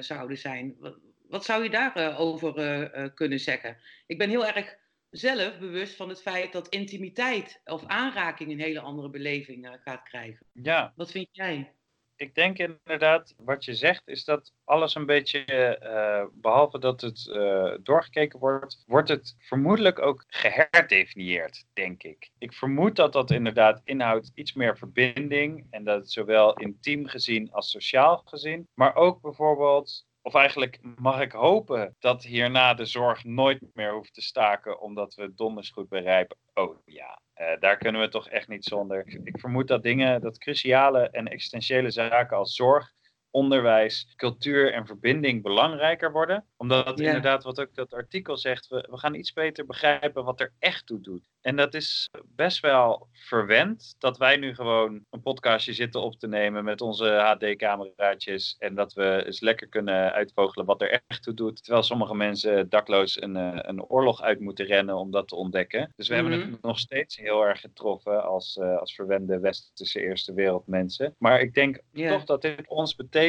zouden 0.00 0.38
zijn. 0.38 0.76
Wat, 0.78 0.98
wat 1.28 1.44
zou 1.44 1.62
je 1.62 1.70
daarover 1.70 3.12
kunnen 3.14 3.40
zeggen? 3.40 3.76
Ik 4.06 4.18
ben 4.18 4.28
heel 4.28 4.46
erg 4.46 4.78
zelf 5.10 5.58
bewust 5.58 5.96
van 5.96 6.08
het 6.08 6.22
feit 6.22 6.52
dat 6.52 6.68
intimiteit 6.68 7.60
of 7.64 7.86
aanraking 7.86 8.50
een 8.50 8.60
hele 8.60 8.80
andere 8.80 9.10
beleving 9.10 9.66
uh, 9.66 9.72
gaat 9.84 10.02
krijgen. 10.02 10.46
Ja. 10.52 10.92
Wat 10.96 11.10
vind 11.10 11.28
jij? 11.32 11.74
Ik 12.16 12.34
denk 12.34 12.58
inderdaad, 12.58 13.34
wat 13.36 13.64
je 13.64 13.74
zegt, 13.74 14.08
is 14.08 14.24
dat 14.24 14.52
alles 14.64 14.94
een 14.94 15.06
beetje, 15.06 15.78
uh, 15.82 16.40
behalve 16.40 16.78
dat 16.78 17.00
het 17.00 17.26
uh, 17.26 17.74
doorgekeken 17.82 18.38
wordt, 18.38 18.84
wordt 18.86 19.08
het 19.08 19.34
vermoedelijk 19.38 19.98
ook 19.98 20.24
geherdefinieerd, 20.26 21.64
denk 21.72 22.02
ik. 22.02 22.30
Ik 22.38 22.52
vermoed 22.52 22.96
dat 22.96 23.12
dat 23.12 23.30
inderdaad 23.30 23.80
inhoudt 23.84 24.30
iets 24.34 24.52
meer 24.52 24.78
verbinding 24.78 25.66
en 25.70 25.84
dat 25.84 26.00
het 26.00 26.10
zowel 26.10 26.54
intiem 26.54 27.06
gezien 27.06 27.52
als 27.52 27.70
sociaal 27.70 28.22
gezien, 28.24 28.68
maar 28.74 28.94
ook 28.94 29.20
bijvoorbeeld 29.20 30.08
of 30.22 30.34
eigenlijk 30.34 30.78
mag 30.96 31.20
ik 31.20 31.32
hopen 31.32 31.96
dat 31.98 32.22
hierna 32.22 32.74
de 32.74 32.84
zorg 32.84 33.24
nooit 33.24 33.60
meer 33.74 33.92
hoeft 33.92 34.14
te 34.14 34.20
staken, 34.20 34.80
omdat 34.80 35.14
we 35.14 35.34
donders 35.34 35.70
goed 35.70 35.88
begrijpen, 35.88 36.36
oh 36.54 36.78
ja, 36.84 37.20
uh, 37.36 37.60
daar 37.60 37.76
kunnen 37.76 38.00
we 38.00 38.08
toch 38.08 38.28
echt 38.28 38.48
niet 38.48 38.64
zonder. 38.64 39.06
Ik 39.24 39.40
vermoed 39.40 39.68
dat 39.68 39.82
dingen, 39.82 40.20
dat 40.20 40.38
cruciale 40.38 41.10
en 41.10 41.28
existentiële 41.28 41.90
zaken 41.90 42.36
als 42.36 42.54
zorg, 42.54 42.92
onderwijs, 43.30 44.12
cultuur 44.16 44.72
en 44.72 44.86
verbinding 44.86 45.42
belangrijker 45.42 46.12
worden. 46.12 46.44
Omdat 46.56 47.00
inderdaad, 47.00 47.42
wat 47.42 47.60
ook 47.60 47.74
dat 47.74 47.94
artikel 47.94 48.36
zegt, 48.36 48.68
we, 48.68 48.86
we 48.90 48.98
gaan 48.98 49.14
iets 49.14 49.32
beter 49.32 49.66
begrijpen 49.66 50.24
wat 50.24 50.40
er 50.40 50.52
echt 50.58 50.86
toe 50.86 51.00
doet. 51.00 51.28
En 51.40 51.56
dat 51.56 51.74
is 51.74 52.08
best 52.24 52.60
wel 52.60 53.08
verwend 53.12 53.94
dat 53.98 54.18
wij 54.18 54.36
nu 54.36 54.54
gewoon 54.54 55.04
een 55.10 55.22
podcastje 55.22 55.72
zitten 55.72 56.02
op 56.02 56.18
te 56.18 56.28
nemen 56.28 56.64
met 56.64 56.80
onze 56.80 57.06
HD-cameraatjes. 57.06 58.56
En 58.58 58.74
dat 58.74 58.92
we 58.92 59.22
eens 59.26 59.40
lekker 59.40 59.68
kunnen 59.68 60.12
uitvogelen 60.12 60.66
wat 60.66 60.82
er 60.82 61.02
echt 61.06 61.22
toe 61.22 61.34
doet. 61.34 61.62
Terwijl 61.62 61.84
sommige 61.84 62.14
mensen 62.14 62.68
dakloos 62.68 63.22
een, 63.22 63.36
eh, 63.36 63.58
een 63.62 63.84
oorlog 63.84 64.22
uit 64.22 64.40
moeten 64.40 64.66
rennen 64.66 64.96
om 64.96 65.10
dat 65.10 65.28
te 65.28 65.36
ontdekken. 65.36 65.92
Dus 65.96 66.08
we 66.08 66.14
hebben 66.14 66.32
het 66.32 66.46
mhm. 66.46 66.56
nog 66.62 66.78
steeds 66.78 67.16
heel 67.16 67.46
erg 67.46 67.60
getroffen 67.60 68.24
als, 68.24 68.56
uh, 68.56 68.78
als 68.78 68.94
verwende 68.94 69.38
westerse 69.38 70.00
eerste 70.00 70.34
wereldmensen. 70.34 71.14
Maar 71.18 71.40
ik 71.40 71.54
denk 71.54 71.80
toch 71.92 72.24
dat 72.24 72.42
dit 72.42 72.68
ons 72.68 72.94
betekent 72.94 73.19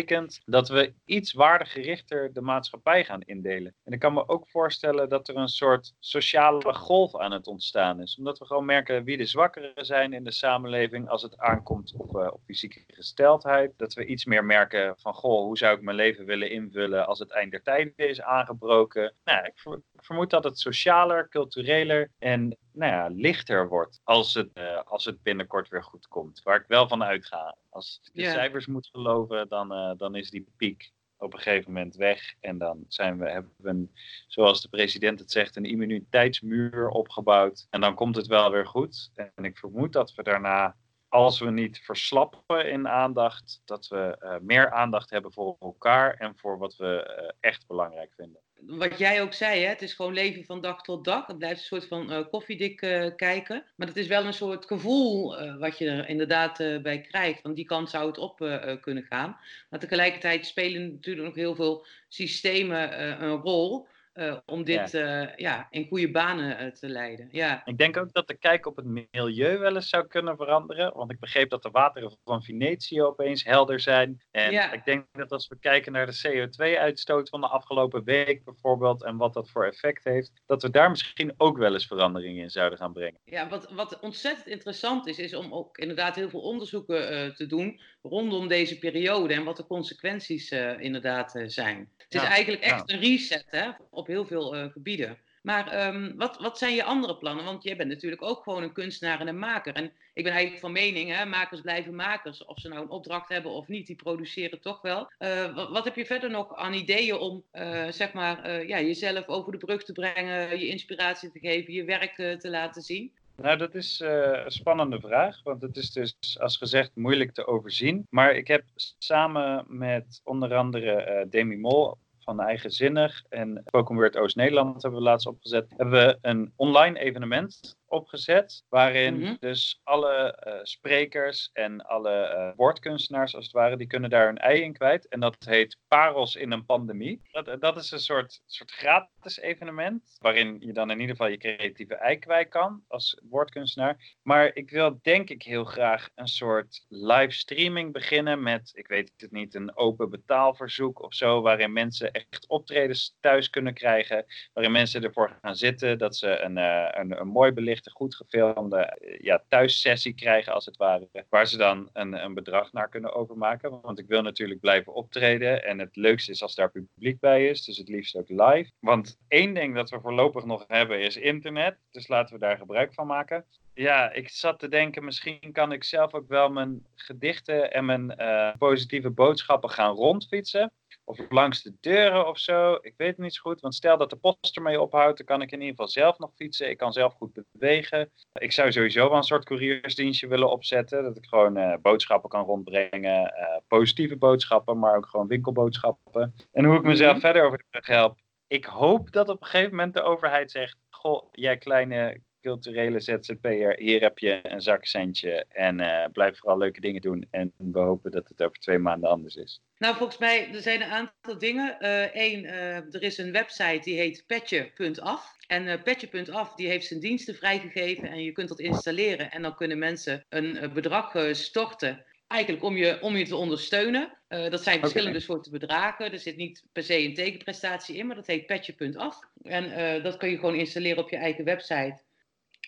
dat 0.45 0.69
we 0.69 0.93
iets 1.05 1.33
waardegerichter 1.33 2.33
de 2.33 2.41
maatschappij 2.41 3.03
gaan 3.03 3.21
indelen. 3.21 3.75
En 3.83 3.93
ik 3.93 3.99
kan 3.99 4.13
me 4.13 4.27
ook 4.27 4.49
voorstellen 4.49 5.09
dat 5.09 5.27
er 5.27 5.35
een 5.35 5.47
soort 5.47 5.93
sociale 5.99 6.73
golf 6.73 7.17
aan 7.17 7.31
het 7.31 7.47
ontstaan 7.47 8.01
is. 8.01 8.17
Omdat 8.17 8.39
we 8.39 8.45
gewoon 8.45 8.65
merken 8.65 9.03
wie 9.03 9.17
de 9.17 9.25
zwakkeren 9.25 9.85
zijn 9.85 10.13
in 10.13 10.23
de 10.23 10.31
samenleving 10.31 11.09
als 11.09 11.21
het 11.21 11.37
aankomt 11.37 11.93
op, 11.97 12.15
uh, 12.15 12.27
op 12.33 12.41
fysieke 12.45 12.83
gesteldheid. 12.87 13.73
Dat 13.77 13.93
we 13.93 14.05
iets 14.05 14.25
meer 14.25 14.45
merken 14.45 14.93
van, 14.97 15.13
goh, 15.13 15.43
hoe 15.43 15.57
zou 15.57 15.75
ik 15.75 15.81
mijn 15.81 15.95
leven 15.95 16.25
willen 16.25 16.51
invullen 16.51 17.07
als 17.07 17.19
het 17.19 17.31
eind 17.31 17.51
der 17.51 17.61
tijden 17.61 17.93
is 17.95 18.21
aangebroken. 18.21 19.13
Nou, 19.23 19.45
ik 19.45 19.81
vermoed 19.95 20.29
dat 20.29 20.43
het 20.43 20.59
socialer, 20.59 21.29
cultureler 21.29 22.11
en 22.19 22.57
nou 22.73 22.91
ja, 22.91 23.07
lichter 23.07 23.67
wordt 23.67 23.99
als 24.03 24.33
het, 24.33 24.49
uh, 24.53 24.81
als 24.83 25.05
het 25.05 25.23
binnenkort 25.23 25.69
weer 25.69 25.83
goed 25.83 26.07
komt. 26.07 26.41
Waar 26.43 26.59
ik 26.59 26.67
wel 26.67 26.87
van 26.87 27.03
uitga. 27.03 27.55
Als 27.71 28.01
ik 28.03 28.13
de 28.13 28.29
cijfers 28.29 28.65
moet 28.65 28.87
geloven, 28.87 29.47
dan, 29.47 29.73
uh, 29.73 29.97
dan 29.97 30.15
is 30.15 30.29
die 30.29 30.47
piek 30.57 30.91
op 31.17 31.33
een 31.33 31.39
gegeven 31.39 31.71
moment 31.73 31.95
weg. 31.95 32.33
En 32.39 32.57
dan 32.57 32.85
zijn 32.87 33.17
we, 33.17 33.29
hebben 33.29 33.53
we, 33.57 33.69
een, 33.69 33.91
zoals 34.27 34.61
de 34.61 34.69
president 34.69 35.19
het 35.19 35.31
zegt, 35.31 35.55
een 35.55 35.65
immuniteitsmuur 35.65 36.89
opgebouwd. 36.89 37.67
En 37.69 37.81
dan 37.81 37.95
komt 37.95 38.15
het 38.15 38.27
wel 38.27 38.51
weer 38.51 38.67
goed. 38.67 39.11
En 39.13 39.45
ik 39.45 39.57
vermoed 39.57 39.93
dat 39.93 40.15
we 40.15 40.23
daarna, 40.23 40.75
als 41.07 41.39
we 41.39 41.51
niet 41.51 41.79
verslappen 41.79 42.71
in 42.71 42.87
aandacht, 42.87 43.61
dat 43.65 43.87
we 43.87 44.17
uh, 44.19 44.35
meer 44.41 44.71
aandacht 44.71 45.09
hebben 45.09 45.33
voor 45.33 45.55
elkaar 45.59 46.13
en 46.13 46.37
voor 46.37 46.57
wat 46.57 46.75
we 46.75 47.17
uh, 47.21 47.31
echt 47.39 47.67
belangrijk 47.67 48.13
vinden 48.13 48.41
wat 48.65 48.97
jij 48.97 49.21
ook 49.21 49.33
zei, 49.33 49.61
hè, 49.61 49.67
het 49.67 49.81
is 49.81 49.93
gewoon 49.93 50.13
leven 50.13 50.45
van 50.45 50.61
dag 50.61 50.81
tot 50.81 51.05
dag. 51.05 51.27
Het 51.27 51.37
blijft 51.37 51.59
een 51.59 51.65
soort 51.65 51.87
van 51.87 52.11
uh, 52.11 52.19
koffiedik 52.31 52.81
uh, 52.81 53.05
kijken. 53.15 53.63
Maar 53.75 53.87
het 53.87 53.97
is 53.97 54.07
wel 54.07 54.25
een 54.25 54.33
soort 54.33 54.65
gevoel 54.65 55.41
uh, 55.41 55.57
wat 55.59 55.77
je 55.77 55.89
er 55.89 56.09
inderdaad 56.09 56.57
bij 56.57 57.01
krijgt. 57.01 57.41
Van 57.41 57.53
die 57.53 57.65
kant 57.65 57.89
zou 57.89 58.07
het 58.07 58.17
op 58.17 58.37
kunnen 58.81 59.03
gaan. 59.03 59.37
Maar 59.69 59.79
tegelijkertijd 59.79 60.45
spelen 60.45 60.91
natuurlijk 60.91 61.25
nog 61.27 61.35
heel 61.35 61.55
veel 61.55 61.85
systemen 62.07 63.01
een 63.23 63.37
rol. 63.37 63.87
Uh, 64.13 64.37
om 64.45 64.63
dit 64.63 64.91
ja. 64.91 65.21
Uh, 65.21 65.35
ja. 65.35 65.67
in 65.69 65.87
goede 65.87 66.11
banen 66.11 66.65
uh, 66.65 66.71
te 66.71 66.89
leiden. 66.89 67.27
Ja. 67.31 67.61
Ik 67.65 67.77
denk 67.77 67.97
ook 67.97 68.13
dat 68.13 68.27
de 68.27 68.37
kijk 68.37 68.65
op 68.65 68.75
het 68.75 68.85
milieu 68.85 69.57
wel 69.57 69.75
eens 69.75 69.89
zou 69.89 70.07
kunnen 70.07 70.35
veranderen. 70.37 70.93
Want 70.93 71.11
ik 71.11 71.19
begreep 71.19 71.49
dat 71.49 71.63
de 71.63 71.69
wateren 71.69 72.17
van 72.23 72.43
Venetië 72.43 73.01
opeens 73.01 73.43
helder 73.43 73.79
zijn. 73.79 74.21
En 74.31 74.51
ja. 74.51 74.71
ik 74.71 74.85
denk 74.85 75.05
dat 75.11 75.31
als 75.31 75.47
we 75.47 75.59
kijken 75.59 75.91
naar 75.91 76.05
de 76.05 76.47
CO2-uitstoot 76.47 77.29
van 77.29 77.41
de 77.41 77.47
afgelopen 77.47 78.03
week 78.03 78.43
bijvoorbeeld. 78.43 79.03
En 79.03 79.17
wat 79.17 79.33
dat 79.33 79.49
voor 79.49 79.65
effect 79.65 80.03
heeft. 80.03 80.31
Dat 80.45 80.61
we 80.61 80.69
daar 80.69 80.89
misschien 80.89 81.33
ook 81.37 81.57
wel 81.57 81.73
eens 81.73 81.87
veranderingen 81.87 82.43
in 82.43 82.49
zouden 82.49 82.77
gaan 82.77 82.93
brengen. 82.93 83.19
Ja, 83.23 83.49
wat, 83.49 83.71
wat 83.71 83.99
ontzettend 83.99 84.47
interessant 84.47 85.07
is, 85.07 85.19
is 85.19 85.33
om 85.33 85.53
ook 85.53 85.77
inderdaad 85.77 86.15
heel 86.15 86.29
veel 86.29 86.41
onderzoeken 86.41 87.35
te 87.35 87.45
doen 87.45 87.79
rondom 88.01 88.47
deze 88.47 88.79
periode. 88.79 89.33
En 89.33 89.43
wat 89.43 89.57
de 89.57 89.67
consequenties 89.67 90.51
inderdaad 90.77 91.43
zijn. 91.45 91.89
Het 91.97 92.21
is 92.21 92.27
eigenlijk 92.27 92.63
echt 92.63 92.91
een 92.91 92.99
reset 92.99 93.45
hè, 93.47 93.69
op 94.01 94.07
heel 94.07 94.25
veel 94.25 94.55
uh, 94.55 94.65
gebieden. 94.71 95.17
Maar 95.41 95.87
um, 95.87 96.13
wat, 96.17 96.37
wat 96.37 96.57
zijn 96.57 96.75
je 96.75 96.83
andere 96.83 97.17
plannen? 97.17 97.45
Want 97.45 97.63
jij 97.63 97.75
bent 97.75 97.89
natuurlijk 97.89 98.21
ook 98.21 98.43
gewoon 98.43 98.63
een 98.63 98.73
kunstenaar 98.73 99.19
en 99.19 99.27
een 99.27 99.39
maker. 99.39 99.73
En 99.73 99.91
ik 100.13 100.23
ben 100.23 100.31
eigenlijk 100.31 100.61
van 100.61 100.71
mening, 100.71 101.15
hè, 101.15 101.25
makers 101.25 101.61
blijven 101.61 101.95
makers. 101.95 102.45
Of 102.45 102.59
ze 102.59 102.67
nou 102.67 102.81
een 102.81 102.89
opdracht 102.89 103.29
hebben 103.29 103.51
of 103.51 103.67
niet, 103.67 103.87
die 103.87 103.95
produceren 103.95 104.61
toch 104.61 104.81
wel. 104.81 105.11
Uh, 105.19 105.71
wat, 105.71 105.83
heb 105.83 105.95
je 105.95 106.05
verder 106.05 106.29
nog 106.29 106.55
aan 106.55 106.73
ideeën 106.73 107.17
om 107.17 107.43
uh, 107.53 107.87
zeg 107.87 108.13
maar, 108.13 108.67
ja, 108.67 108.81
jezelf 108.81 109.27
over 109.27 109.51
de 109.51 109.57
brug 109.57 109.83
te 109.83 109.93
brengen, 109.93 110.59
je 110.59 110.67
inspiratie 110.67 111.31
te 111.31 111.39
geven, 111.39 111.73
je 111.73 111.83
werk 111.83 112.15
te 112.15 112.49
laten 112.49 112.81
zien? 112.81 113.11
Nou, 113.35 113.57
dat 113.57 113.75
is 113.75 113.99
een 113.99 114.51
spannende 114.51 114.99
vraag, 114.99 115.43
want 115.43 115.61
het 115.61 115.77
is 115.77 115.91
dus, 115.91 116.15
als 116.39 116.57
gezegd, 116.57 116.91
moeilijk 116.95 117.33
te 117.33 117.47
overzien. 117.47 118.07
Maar 118.09 118.35
ik 118.35 118.47
heb 118.47 118.63
samen 118.97 119.65
met 119.67 120.21
onder 120.23 120.55
andere 120.55 121.25
Demi 121.29 121.57
Mol 121.57 121.97
van 122.35 122.45
Eigenzinnig 122.45 123.23
en 123.29 123.61
Spoken 123.65 123.95
Word 123.95 124.17
Oost-Nederland 124.17 124.81
hebben 124.81 124.99
we 124.99 125.05
laatst 125.05 125.27
opgezet. 125.27 125.73
Hebben 125.77 126.07
we 126.07 126.17
een 126.21 126.53
online 126.55 126.99
evenement 126.99 127.75
opgezet. 127.91 128.63
Waarin 128.69 129.19
Mhm. 129.19 129.35
dus 129.39 129.79
alle 129.83 130.35
eh, 130.35 130.59
sprekers 130.63 131.49
en 131.53 131.81
alle 131.85 132.11
eh, 132.11 132.51
woordkunstenaars, 132.55 133.35
als 133.35 133.45
het 133.45 133.53
ware, 133.53 133.77
die 133.77 133.87
kunnen 133.87 134.09
daar 134.09 134.25
hun 134.25 134.37
ei 134.37 134.61
in 134.61 134.73
kwijt. 134.73 135.07
En 135.07 135.19
dat 135.19 135.35
heet 135.45 135.77
Parels 135.87 136.35
in 136.35 136.51
een 136.51 136.65
pandemie. 136.65 137.21
Dat, 137.31 137.61
dat 137.61 137.77
is 137.77 137.91
een 137.91 137.99
soort, 137.99 138.41
soort 138.45 138.71
gratis 138.71 139.39
evenement. 139.39 140.15
Waarin 140.19 140.57
je 140.59 140.73
dan 140.73 140.91
in 140.91 140.99
ieder 140.99 141.15
geval 141.15 141.31
je 141.31 141.37
creatieve 141.37 141.95
ei 141.95 142.17
kwijt 142.17 142.49
kan 142.49 142.83
als 142.87 143.21
woordkunstenaar. 143.29 144.15
Maar 144.21 144.51
ik 144.55 144.69
wil 144.69 144.99
denk 145.01 145.29
ik 145.29 145.43
heel 145.43 145.63
graag 145.65 146.09
een 146.15 146.27
soort 146.27 146.85
livestreaming 146.87 147.93
beginnen 147.93 148.43
met, 148.43 148.71
ik 148.73 148.87
weet 148.87 149.11
het 149.17 149.31
niet, 149.31 149.55
een 149.55 149.77
open 149.77 150.09
betaalverzoek 150.09 151.01
of 151.01 151.13
zo. 151.13 151.41
Waarin 151.41 151.73
mensen 151.73 152.11
echt 152.11 152.47
optredens 152.47 153.17
thuis 153.19 153.49
kunnen 153.49 153.73
krijgen. 153.73 154.25
Waarin 154.53 154.71
mensen 154.73 155.03
ervoor 155.03 155.37
gaan 155.41 155.55
zitten. 155.55 155.97
Dat 155.97 156.15
ze 156.15 156.39
een, 156.39 156.57
eh, 156.57 156.87
een, 156.91 157.19
een 157.19 157.27
mooi 157.27 157.51
belicht 157.51 157.80
een 157.85 157.91
goed 157.91 158.15
gefilmde 158.15 158.77
eh, 158.77 159.19
ja, 159.19 159.43
thuissessie 159.47 160.13
krijgen, 160.13 160.53
als 160.53 160.65
het 160.65 160.77
ware. 160.77 161.09
Waar 161.29 161.47
ze 161.47 161.57
dan 161.57 161.89
een, 161.93 162.23
een 162.23 162.33
bedrag 162.33 162.73
naar 162.73 162.89
kunnen 162.89 163.13
overmaken. 163.13 163.81
Want 163.81 163.99
ik 163.99 164.07
wil 164.07 164.21
natuurlijk 164.21 164.59
blijven 164.59 164.93
optreden. 164.93 165.65
En 165.65 165.79
het 165.79 165.95
leukste 165.95 166.31
is 166.31 166.41
als 166.41 166.55
daar 166.55 166.71
publiek 166.71 167.19
bij 167.19 167.47
is. 167.47 167.65
Dus 167.65 167.77
het 167.77 167.89
liefst 167.89 168.15
ook 168.15 168.29
live. 168.29 168.71
Want 168.79 169.17
één 169.27 169.53
ding 169.53 169.75
dat 169.75 169.89
we 169.89 169.99
voorlopig 169.99 170.45
nog 170.45 170.63
hebben 170.67 171.01
is 171.01 171.17
internet. 171.17 171.77
Dus 171.91 172.07
laten 172.07 172.33
we 172.33 172.39
daar 172.39 172.57
gebruik 172.57 172.93
van 172.93 173.07
maken. 173.07 173.45
Ja, 173.73 174.11
ik 174.11 174.29
zat 174.29 174.59
te 174.59 174.67
denken, 174.67 175.05
misschien 175.05 175.51
kan 175.51 175.71
ik 175.71 175.83
zelf 175.83 176.13
ook 176.13 176.27
wel 176.27 176.49
mijn 176.49 176.85
gedichten 176.95 177.73
en 177.73 177.85
mijn 177.85 178.15
eh, 178.15 178.51
positieve 178.57 179.09
boodschappen 179.09 179.69
gaan 179.69 179.95
rondfietsen. 179.95 180.71
Of 181.03 181.19
langs 181.29 181.61
de 181.63 181.73
deuren 181.79 182.27
of 182.27 182.37
zo. 182.39 182.73
Ik 182.81 182.93
weet 182.97 183.07
het 183.07 183.17
niet 183.17 183.33
zo 183.33 183.41
goed. 183.41 183.61
Want 183.61 183.75
stel 183.75 183.97
dat 183.97 184.09
de 184.09 184.15
post 184.15 184.55
ermee 184.55 184.81
ophoudt, 184.81 185.17
dan 185.17 185.25
kan 185.25 185.41
ik 185.41 185.51
in 185.51 185.57
ieder 185.59 185.69
geval 185.75 185.87
zelf 185.87 186.19
nog 186.19 186.31
fietsen. 186.35 186.69
Ik 186.69 186.77
kan 186.77 186.93
zelf 186.93 187.13
goed 187.13 187.39
bewegen. 187.51 188.11
Ik 188.33 188.51
zou 188.51 188.71
sowieso 188.71 189.07
wel 189.09 189.17
een 189.17 189.23
soort 189.23 189.45
couriersdienstje 189.45 190.27
willen 190.27 190.49
opzetten. 190.51 191.03
Dat 191.03 191.17
ik 191.17 191.25
gewoon 191.25 191.57
eh, 191.57 191.77
boodschappen 191.81 192.29
kan 192.29 192.45
rondbrengen. 192.45 193.33
eh, 193.33 193.57
positieve 193.67 194.15
boodschappen, 194.17 194.79
maar 194.79 194.95
ook 194.95 195.05
gewoon 195.07 195.27
winkelboodschappen. 195.27 196.35
En 196.51 196.65
hoe 196.65 196.75
ik 196.75 196.83
mezelf 196.83 197.11
Mhm. 197.11 197.21
verder 197.21 197.43
over 197.45 197.57
de 197.57 197.63
brug 197.69 197.85
help. 197.87 198.19
Ik 198.47 198.65
hoop 198.65 199.11
dat 199.11 199.29
op 199.29 199.41
een 199.41 199.47
gegeven 199.47 199.75
moment 199.75 199.93
de 199.93 200.01
overheid 200.01 200.51
zegt: 200.51 200.77
Goh, 200.89 201.27
jij 201.31 201.57
kleine 201.57 202.21
culturele 202.41 202.99
ZZP'er, 202.99 203.75
hier 203.77 204.01
heb 204.01 204.19
je 204.19 204.39
een 204.43 204.61
zakcentje. 204.61 205.45
En 205.49 205.79
eh, 205.79 206.11
blijf 206.11 206.37
vooral 206.37 206.57
leuke 206.57 206.81
dingen 206.81 207.01
doen. 207.01 207.27
En 207.31 207.53
we 207.57 207.79
hopen 207.79 208.11
dat 208.11 208.27
het 208.27 208.43
over 208.43 208.59
twee 208.59 208.77
maanden 208.77 209.09
anders 209.09 209.35
is. 209.35 209.61
Nou, 209.77 209.95
volgens 209.95 210.17
mij, 210.19 210.53
er 210.53 210.61
zijn 210.61 210.81
een 210.81 210.89
aantal 210.89 211.37
dingen. 211.37 211.77
Eén, 212.13 212.45
er 212.45 213.03
is 213.03 213.17
een 213.17 213.31
website 213.31 213.79
die 213.83 213.97
heet 213.97 214.23
petje.af. 214.27 215.39
En 215.51 215.67
eh, 215.67 215.81
petje.af 215.83 216.55
die 216.55 216.67
heeft 216.67 216.87
zijn 216.87 216.99
diensten 216.99 217.35
vrijgegeven 217.35 218.09
en 218.09 218.23
je 218.23 218.31
kunt 218.31 218.49
dat 218.49 218.59
installeren. 218.59 219.31
En 219.31 219.41
dan 219.41 219.55
kunnen 219.55 219.77
mensen 219.77 220.25
een 220.29 220.57
eh, 220.57 220.71
bedrag 220.71 221.15
eh, 221.15 221.33
storten. 221.33 222.05
Eigenlijk 222.27 222.63
om 222.63 222.77
je, 222.77 223.01
om 223.01 223.15
je 223.15 223.25
te 223.25 223.35
ondersteunen. 223.35 224.17
Eh, 224.27 224.49
dat 224.49 224.63
zijn 224.63 224.79
verschillende 224.79 225.19
soorten 225.19 225.51
bedragen. 225.51 226.11
Er 226.11 226.19
zit 226.19 226.37
niet 226.37 226.63
per 226.71 226.83
se 226.83 227.03
een 227.03 227.13
tegenprestatie 227.13 227.95
in, 227.95 228.07
maar 228.07 228.15
dat 228.15 228.27
heet 228.27 228.45
petje.af. 228.45 229.19
En 229.41 229.71
eh, 229.71 230.03
dat 230.03 230.17
kun 230.17 230.29
je 230.29 230.37
gewoon 230.37 230.55
installeren 230.55 231.03
op 231.03 231.09
je 231.09 231.15
eigen 231.15 231.43
website. 231.43 232.01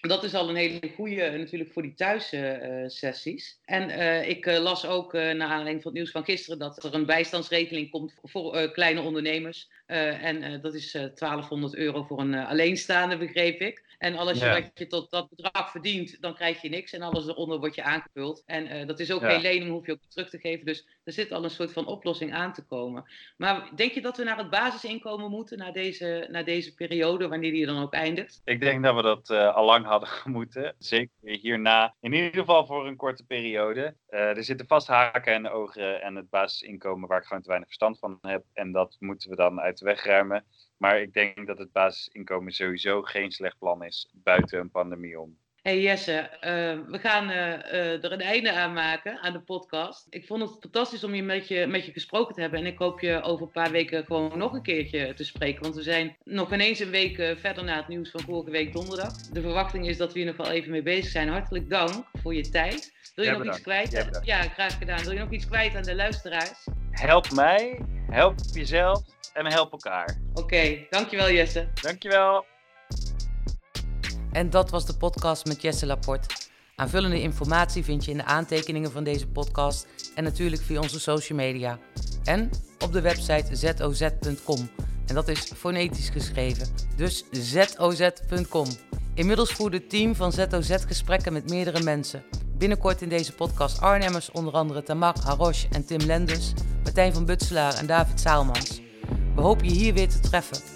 Dat 0.08 0.24
is 0.24 0.34
al 0.34 0.50
een 0.50 0.56
hele 0.56 0.80
goede 0.96 1.30
natuurlijk 1.38 1.72
voor 1.72 1.82
die 1.82 1.94
thuissessies. 1.94 3.60
en 3.66 3.90
eh, 3.90 4.30
ik 4.30 4.46
eh, 4.46 4.60
las 4.62 4.86
ook 4.86 5.14
eh 5.14 5.22
naar 5.22 5.48
aanleiding 5.48 5.82
van 5.82 5.92
het 5.92 5.94
nieuws 5.94 6.12
van 6.12 6.24
gisteren 6.24 6.60
dat 6.60 6.84
er 6.84 6.94
een 6.94 7.06
bijstandsregeling 7.06 7.90
komt 7.92 8.14
voor 8.24 8.56
eh, 8.56 8.72
kleine 8.72 9.02
ondernemers. 9.02 9.70
Eh, 9.86 10.24
en 10.24 10.44
eh, 10.44 10.62
dat 10.62 10.74
is 10.74 10.94
eh 10.94 11.02
1200 11.16 11.76
euro 11.76 12.04
voor 12.04 12.20
een 12.20 12.34
eh, 12.34 12.50
alleenstaande, 12.50 13.18
begreep 13.18 13.60
ik. 13.62 13.82
En 13.98 14.16
alles 14.16 14.40
Ja. 14.40 14.54
wat 14.62 14.72
je 14.74 14.88
tot 14.88 15.12
dat 15.12 15.30
bedrag 15.30 15.72
verdient, 15.72 16.22
dan 16.22 16.36
krijg 16.36 16.62
je 16.62 16.70
niks. 16.70 16.94
En 16.94 17.02
alles 17.02 17.28
eronder 17.28 17.60
wordt 17.60 17.76
je 17.76 17.84
aangevuld. 17.84 18.44
En 18.46 18.68
eh, 18.68 18.88
dat 18.88 19.00
is 19.00 19.12
ook 19.12 19.22
Ja. 19.22 19.30
geen 19.30 19.42
lening, 19.42 19.72
hoef 19.72 19.86
je 19.86 19.92
ook 19.92 20.00
terug 20.10 20.30
te 20.30 20.40
geven. 20.40 20.66
Dus 20.66 20.88
er 21.04 21.14
zit 21.14 21.32
al 21.32 21.44
een 21.44 21.50
soort 21.50 21.72
van 21.74 21.86
oplossing 21.86 22.34
aan 22.34 22.54
te 22.54 22.66
komen. 22.66 23.04
Maar 23.38 23.70
denk 23.76 23.92
je 23.92 24.02
dat 24.02 24.18
we 24.18 24.24
naar 24.24 24.38
het 24.38 24.50
basisinkomen 24.50 25.30
moeten 25.30 25.58
na 25.58 25.72
deze, 25.72 26.28
na 26.32 26.44
deze 26.44 26.74
periode, 26.74 27.28
wanneer 27.28 27.52
die 27.52 27.66
dan 27.66 27.82
ook 27.82 27.94
eindigt? 27.94 28.42
Ik 28.46 28.62
denk 28.62 28.84
dat 28.84 28.96
we 28.96 29.02
dat 29.02 29.30
eh, 29.30 29.56
al 29.56 29.66
lang 29.66 29.86
hadden 30.00 30.32
moeten. 30.38 30.76
Zeker 30.78 31.12
hierna. 31.22 31.96
In 32.00 32.14
ieder 32.14 32.34
geval 32.34 32.66
voor 32.66 32.88
een 32.88 32.96
korte 32.96 33.24
periode. 33.24 33.96
Eh, 34.08 34.38
er 34.38 34.44
zitten 34.44 34.68
vast 34.68 34.88
haken 34.88 35.34
en 35.34 35.50
ogen 35.50 36.02
en 36.02 36.16
het 36.16 36.30
basisinkomen 36.30 37.08
waar 37.08 37.20
ik 37.20 37.26
gewoon 37.26 37.42
te 37.42 37.48
weinig 37.48 37.68
verstand 37.68 38.00
van 38.00 38.18
heb. 38.22 38.46
En 38.54 38.72
dat 38.72 38.96
moeten 39.00 39.30
we 39.30 39.36
dan 39.36 39.60
uit 39.60 39.78
de 39.78 39.86
weg 39.86 40.04
ruimen. 40.06 40.46
Maar 40.78 41.02
ik 41.02 41.14
denk 41.14 41.48
dat 41.48 41.58
het 41.58 41.72
basisinkomen 41.72 42.52
sowieso 42.52 43.02
geen 43.02 43.32
slecht 43.32 43.58
plan 43.58 43.84
is 43.84 44.10
buiten 44.14 44.60
een 44.60 44.72
pandemie 44.72 45.20
om. 45.20 45.38
Hey 45.64 45.82
Jesse, 45.82 46.14
eh, 46.14 46.52
we 46.88 47.00
gaan 47.00 47.30
eh, 47.30 47.54
eh, 47.54 48.04
er 48.04 48.12
een 48.12 48.22
einde 48.22 48.52
aan 48.52 48.74
maken 48.74 49.20
aan 49.20 49.34
de 49.34 49.40
podcast. 49.40 50.08
Ik 50.10 50.26
vond 50.26 50.42
het 50.42 50.58
fantastisch 50.60 51.04
om 51.04 51.14
je 51.14 51.24
met, 51.24 51.48
je 51.48 51.68
met 51.68 51.86
je 51.86 51.92
gesproken 51.92 52.36
te 52.36 52.42
hebben. 52.42 52.60
En 52.60 52.66
ik 52.66 52.78
hoop 52.78 53.00
je 53.00 53.22
over 53.22 53.46
een 53.46 53.52
paar 53.52 53.72
weken 53.72 54.06
gewoon 54.06 54.38
nog 54.38 54.54
een 54.54 54.62
keertje 54.62 55.14
te 55.14 55.24
spreken. 55.24 55.62
Want 55.62 55.76
we 55.76 55.82
zijn 55.82 56.18
nog 56.24 56.54
ineens 56.54 56.80
een 56.80 56.90
week 56.90 57.38
verder 57.40 57.64
na 57.64 57.76
het 57.76 57.88
nieuws 57.88 58.10
van 58.10 58.22
vorige 58.22 58.52
week 58.52 58.74
donderdag. 58.74 59.14
De 59.18 59.42
verwachting 59.42 59.88
is 59.88 59.98
dat 59.98 60.14
we 60.14 60.20
hier 60.20 60.28
nog 60.28 60.38
wel 60.38 60.52
even 60.52 60.72
mee 60.72 60.84
bezig 60.84 61.12
zijn. 61.12 61.28
Hartelijk 61.28 61.70
dank 61.70 62.06
voor 62.22 62.36
je 62.36 62.50
tijd. 62.50 62.94
Wil 63.16 63.26
je 63.26 63.32
nog 63.32 63.46
iets 63.46 63.62
kwijt? 63.62 64.22
Ja, 64.24 64.42
graag 64.42 64.78
gedaan. 64.78 65.04
Wil 65.04 65.14
je 65.14 65.20
nog 65.20 65.32
iets 65.32 65.48
kwijt 65.48 65.76
aan 65.76 65.84
de 65.84 65.96
luisteraars? 65.96 66.68
Help 66.92 67.32
mij, 67.32 67.86
help 68.10 68.36
jezelf 68.54 69.02
en 69.34 69.46
help 69.46 69.72
elkaar. 69.72 70.18
Oké, 70.34 70.86
dankjewel 70.90 71.32
Jesse. 71.32 71.68
Dankjewel. 71.82 72.46
En 74.34 74.50
dat 74.50 74.70
was 74.70 74.86
de 74.86 74.98
podcast 74.98 75.46
met 75.46 75.62
Jesse 75.62 75.86
Laporte. 75.86 76.36
Aanvullende 76.76 77.22
informatie 77.22 77.84
vind 77.84 78.06
je 78.06 78.12
in 78.12 78.18
de 78.18 78.26
aantekeningen 78.26 78.92
van 78.92 79.04
deze 79.04 79.28
podcast 79.28 79.88
en 80.16 80.24
natuurlijk 80.24 80.62
via 80.62 80.80
onze 80.80 81.00
social 81.00 81.38
media. 81.38 81.80
En 82.24 82.50
op 82.80 82.94
de 82.94 83.02
website 83.02 83.56
zoz.com. 83.56 84.70
En 85.06 85.16
dat 85.16 85.28
is 85.28 85.52
fonetisch 85.56 86.10
geschreven, 86.10 86.68
dus 86.96 87.24
zoz.com. 87.32 88.68
Inmiddels 89.14 89.52
voert 89.52 89.74
het 89.74 89.90
team 89.90 90.16
van 90.16 90.32
ZOZ 90.32 90.76
gesprekken 90.88 91.34
met 91.34 91.50
meerdere 91.50 91.84
mensen. 91.84 92.24
Binnenkort 92.58 93.02
in 93.02 93.10
deze 93.10 93.34
podcast 93.34 93.82
Arnhemmers, 93.82 94.32
onder 94.32 94.54
andere 94.54 94.84
Tamar 94.84 95.16
Harosh 95.24 95.66
en 95.72 95.86
Tim 95.86 96.06
Lenders, 96.06 96.54
Martijn 96.84 97.14
van 97.14 97.26
Butselaar 97.26 97.74
en 97.74 97.86
David 97.86 98.22
Zaalmans. 98.22 98.82
We 99.36 99.42
hopen 99.42 99.66
je 99.66 99.74
hier 99.74 99.94
weer 99.94 100.10
te 100.10 100.20
treffen. 100.20 100.73